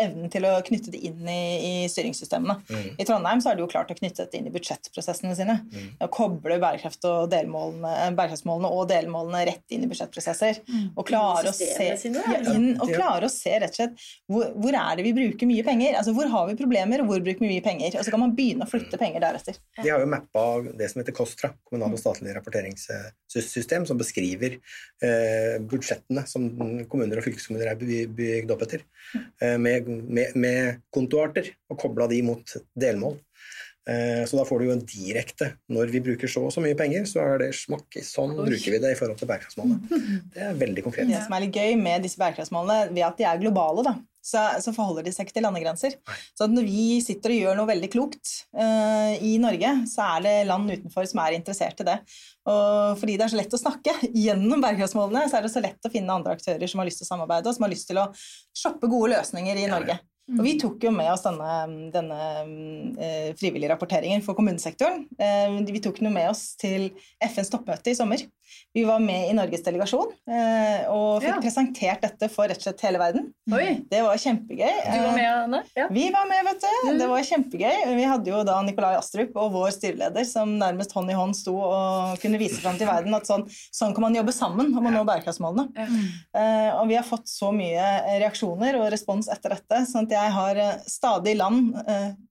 [0.00, 2.56] evnen til å knytte det inn i, i styringssystemene.
[2.70, 2.88] Mm.
[2.98, 5.58] I Trondheim så har de jo klart å knytte dette inn i budsjettprosessene sine.
[5.68, 5.90] Mm.
[6.00, 10.60] Å koble bærekraft og delmålene, bærekraftsmålene og delmålene rett inn i budsjettprosesser.
[10.94, 11.96] Og klare å se, ja,
[12.54, 15.64] inn, og klare å se rett og slett hvor, hvor er det vi bruker mye
[15.66, 15.98] penger.
[15.98, 17.98] Altså Hvor har vi problemer, og hvor bruker vi mye penger?
[17.98, 19.58] Og så kan man begynne å flytte penger deretter.
[19.80, 20.44] De har jo mappa
[20.78, 26.48] det som heter KOSTRA, kommunal og statlig rapporteringssystem, som beskriver eh, budsjettene som
[26.90, 28.84] kommuner og fylkeskommuner er bygd opp etter,
[29.42, 33.18] eh, med, med, med kontoarter, og kobla de mot delmål.
[33.84, 36.76] Eh, så da får du jo en direkte Når vi bruker så og så mye
[36.78, 38.46] penger, så er det smakk sånn Oi.
[38.48, 40.00] bruker vi det i forhold til bærekraftsmålene.
[40.34, 41.10] Det er veldig konkret.
[41.10, 43.92] Det som er litt gøy med disse bærekraftsmålene, ved at de er globale, da,
[44.24, 45.98] så, så forholder de seg ikke til landegrenser.
[46.32, 50.24] Så at når vi sitter og gjør noe veldig klokt uh, i Norge, så er
[50.24, 51.98] det land utenfor som er interessert i det.
[52.48, 55.84] Og fordi det er så lett å snakke gjennom bærekraftsmålene, så er det så lett
[55.84, 58.00] å finne andre aktører som har lyst til å samarbeide, og som har lyst til
[58.00, 58.08] å
[58.56, 59.68] shoppe gode løsninger i.
[59.74, 60.00] Norge.
[60.32, 61.54] Og vi tok jo med oss denne,
[61.92, 62.18] denne
[62.96, 65.02] eh, frivillige rapporteringen for kommunesektoren.
[65.20, 66.88] Eh, vi tok den med oss til
[67.20, 68.24] FNs toppmøte i sommer.
[68.74, 71.40] Vi var med i Norges delegasjon eh, og fikk Ja.
[71.40, 73.28] presentert dette for rett og slett hele verden.
[73.52, 74.74] Oi, Det var kjempegøy.
[74.84, 75.62] du var med, Anne?
[75.76, 75.86] Ja.
[75.90, 76.88] Vi var med, vet du.
[76.90, 76.98] Mm.
[76.98, 77.94] Det var kjempegøy.
[77.96, 81.54] Vi hadde jo da Nikolai Astrup og vår styreleder som nærmest hånd i hånd sto
[81.60, 84.90] og kunne vise fram til verden at sånn, sånn kan man jobbe sammen om å
[84.94, 85.68] nå bærekraftsmålene.
[85.76, 85.86] Ja.
[86.40, 90.30] Eh, og vi har fått så mye reaksjoner og respons etter dette, sånn at jeg
[90.38, 91.74] har eh, stadig land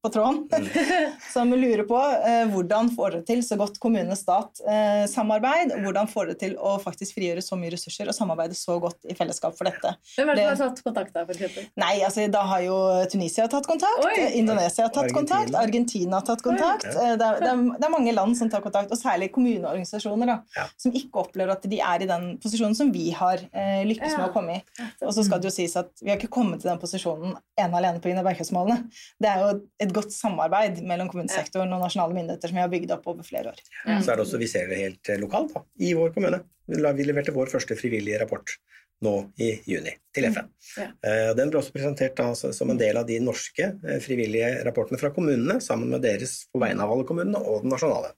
[0.03, 0.47] på tråden
[1.33, 1.99] som lurer på
[2.51, 7.41] hvordan får dere til så godt kommune-stat-samarbeid, og hvordan får dere til å faktisk frigjøre
[7.43, 9.95] så mye ressurser og samarbeide så godt i fellesskap for dette.
[10.17, 11.25] Hvem er det Det- som har tatt kontakt da?
[11.25, 11.67] for eksempel?
[11.77, 14.31] Nei, altså da har jo Tunisia tatt kontakt, Oi.
[14.37, 15.45] Indonesia har tatt Argentina.
[15.45, 16.85] kontakt, Argentina har tatt kontakt.
[16.85, 16.89] Oi.
[17.13, 20.25] Eh, Det, er, det, er, det er mange land som tar kontakt, og særlig kommuneorganisasjoner
[20.25, 20.67] da, Ja.
[20.77, 24.17] som ikke opplever at de er i den posisjonen som vi har eh, lykkes Ja.
[24.17, 24.63] med å komme i.
[25.03, 27.73] Og så skal det jo sies at vi har ikke kommet til den posisjonen ene
[27.73, 28.23] alene pga.
[28.23, 28.89] bærekraftsmålene.
[29.21, 32.91] Det er jo et godt samarbeid mellom kommunesektoren og nasjonale myndigheter som vi har bygd
[32.91, 33.59] opp over flere år.
[34.03, 36.43] Så er det også, Vi ser det helt eh, lokalt da, i vår kommune.
[36.67, 38.55] Vi leverte vår første frivillige rapport
[39.03, 40.49] nå i juni til FN.
[40.77, 40.87] Ja.
[41.03, 44.99] Eh, Den ble også presentert da, som en del av de norske eh, frivillige rapportene
[45.01, 48.13] fra kommunene, sammen med deres på vegne av alle kommunene og den nasjonale,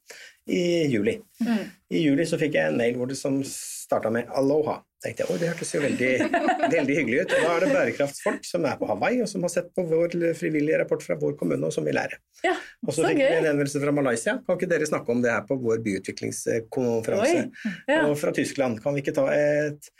[0.45, 1.17] i juli.
[1.41, 1.63] Mm.
[1.89, 4.83] I juli så fikk jeg en mail hvor det som starta med 'Aloha'.
[5.05, 6.11] Tenkte jeg, Oi, Det hørtes jo veldig,
[6.75, 7.35] veldig hyggelig ut.
[7.35, 10.17] Og Da er det bærekraftsfolk som er på Hawaii, og som har sett på vår
[10.39, 12.19] frivillige rapport fra vår kommune, og som vil lære.
[12.45, 14.37] Ja, Og så fikk vi en henvendelse fra Malaysia.
[14.45, 17.45] Kan ikke dere snakke om det her på vår byutviklingskonferanse?
[17.87, 18.01] Ja.
[18.09, 19.91] Og fra Tyskland, kan vi ikke ta et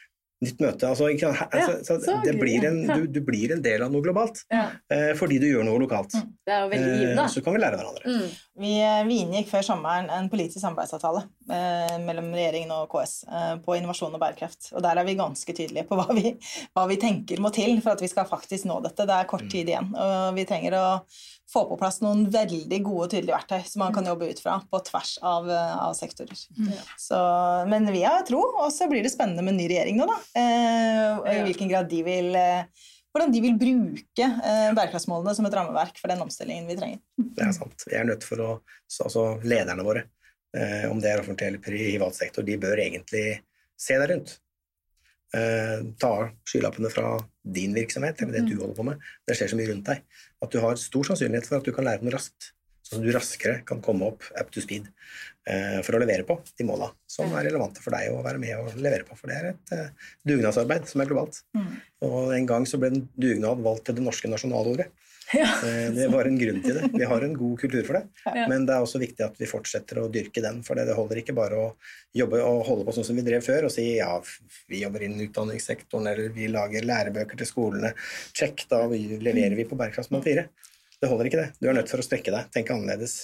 [0.46, 0.88] nytt møte?
[0.90, 3.84] Altså, ikke, sant, Ja, altså, så så det blir en, du, du blir en del
[3.86, 4.68] av noe globalt Ja.
[4.94, 6.16] eh, fordi du gjør noe lokalt.
[6.46, 7.28] Det er jo veldig Eh, givende.
[7.34, 8.06] så kan vi lære hverandre.
[8.16, 8.34] Mm.
[8.64, 13.56] Vi, eh, vi inngikk før sommeren en politisk samarbeidsavtale eh, mellom regjeringen og KS eh,
[13.66, 14.72] på innovasjon og bærekraft.
[14.78, 16.32] Og der er vi ganske tydelige på hva vi,
[16.78, 19.06] hva vi tenker må til for at vi skal faktisk nå dette.
[19.10, 20.86] Det er kort tid igjen, og vi trenger å
[21.52, 24.56] få på plass noen veldig gode og tydelige verktøy som man kan jobbe ut fra
[24.72, 26.34] på tvers av, av sektorer.
[26.98, 27.20] Så,
[27.70, 30.18] men vi har tro, og så blir det spennende med en ny regjering nå, da.
[30.36, 35.46] Eh, og I hvilken grad de vil eh, hvordan de vil bruke eh, bærekraftsmålene som
[35.48, 37.00] et rammeverk for den omstillingen vi trenger.
[37.16, 37.86] Det er sant.
[37.88, 38.50] Vi er nødt for å
[39.06, 40.06] Altså lederne våre,
[40.56, 43.24] eh, om det er offentlig eller privat sektor, de bør egentlig
[43.76, 44.36] se deg rundt.
[45.36, 46.12] Eh, ta
[46.48, 49.02] skylappene fra din virksomhet eller det du holder på med.
[49.28, 50.04] Det skjer så mye rundt deg
[50.46, 52.52] at du har stor sannsynlighet for at du kan lære noe raskt.
[52.86, 54.92] Så du raskere kan komme opp up to speed
[55.86, 58.78] for å levere på de måla som er relevante for deg å være med og
[58.82, 59.14] levere på.
[59.20, 61.42] For det er et eh, dugnadsarbeid som er globalt.
[62.06, 64.88] Og en gang så ble en dugnad valgt til det norske nasjonalordet.
[65.34, 65.46] Ja.
[65.66, 66.90] Eh, Det var en grunn til det.
[66.94, 68.04] Vi har en god kultur for det.
[68.26, 68.48] Ja.
[68.50, 70.60] Men det er også viktig at vi fortsetter å dyrke den.
[70.66, 71.72] For det holder ikke bare å
[72.14, 74.12] jobbe og holde på sånn som vi drev før, og si ja,
[74.70, 77.94] vi jobber innen utdanningssektoren, eller vi lager lærebøker til skolene.
[78.38, 80.46] Check, da leverer vi på bærekraftsmål 4.
[81.02, 81.58] Det holder ikke, det.
[81.60, 83.18] Du er nødt for å strekke deg, tenke annerledes.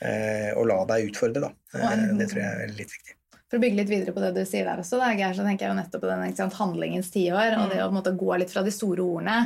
[0.00, 1.52] Eh, og la deg utfordre, da.
[1.78, 3.15] Eh, det tror jeg er litt viktig.
[3.46, 5.66] For å bygge litt videre på det du sier der også, da, Geir, så tenker
[5.66, 7.52] jeg jo nettopp på den ikke sant, handlingens tiår.
[7.60, 9.36] Og det å på måte, gå litt fra de store ordene,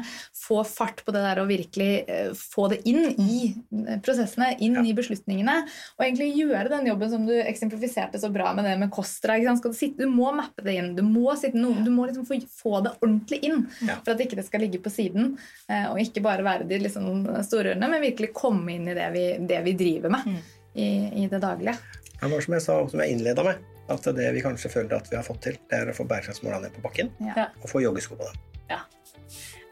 [0.41, 4.79] få fart på det der og virkelig uh, få det inn i eh, prosessene, inn
[4.81, 4.85] Ja.
[4.89, 5.57] i beslutningene.
[5.99, 9.37] Og egentlig gjøre den jobben som du eksemplifiserte så bra med det med Kostra.
[9.37, 9.61] Ikke sant?
[9.61, 10.95] Skal du, sitte, du må mappe det inn.
[10.97, 13.99] Du må, sitte du må liksom få, få det ordentlig inn Ja.
[14.01, 15.35] for at ikke det skal ligge på siden.
[15.69, 19.11] uh, Og ikke bare være de liksom, store ordene, men virkelig komme inn i det
[19.13, 20.41] vi, det vi driver med
[20.73, 20.89] i,
[21.21, 21.77] i det daglige.
[22.21, 23.61] Det var som jeg sa, som jeg innleda med,
[23.91, 26.69] at det vi kanskje føler at vi har fått til, det er å få bærekraftsmålene
[26.69, 27.49] ned på bakken Ja.
[27.63, 28.39] og få joggesko på dem.
[28.71, 28.79] Jeg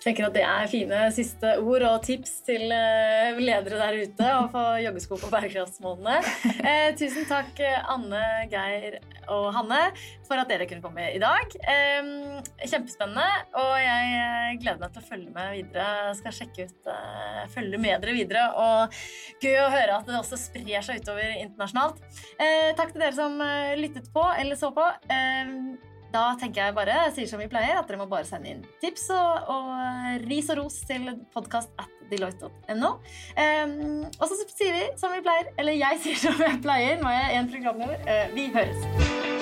[0.09, 4.47] tenker at Det er fine siste ord og tips til eh, ledere der ute å
[4.53, 6.21] få joggesko på bærekraftsmålene.
[6.69, 8.99] Eh, tusen takk, Anne, Geir
[9.33, 9.81] og Hanne,
[10.27, 11.53] for at dere kunne komme i dag.
[11.61, 12.09] Eh,
[12.65, 13.27] kjempespennende,
[13.59, 16.15] og jeg eh, gleder meg til å følge med videre.
[16.19, 18.47] Skal sjekke ut, eh, følge med dere videre.
[18.61, 18.99] Og
[19.45, 22.01] gøy å høre at det også sprer seg utover internasjonalt.
[22.39, 23.39] Eh, takk til dere som
[23.79, 24.89] lyttet på eller så på.
[26.09, 28.65] Eh, da tenker jeg bare, sier som vi pleier, at dere må bare sende inn
[28.81, 32.93] tips og, og ris og ros til podkast at deloitte.no.
[33.37, 37.11] Um, og så sier vi som vi pleier, eller jeg sier som jeg pleier, nå
[37.13, 38.01] er jeg en programleder.
[38.09, 39.38] Uh, vi høres.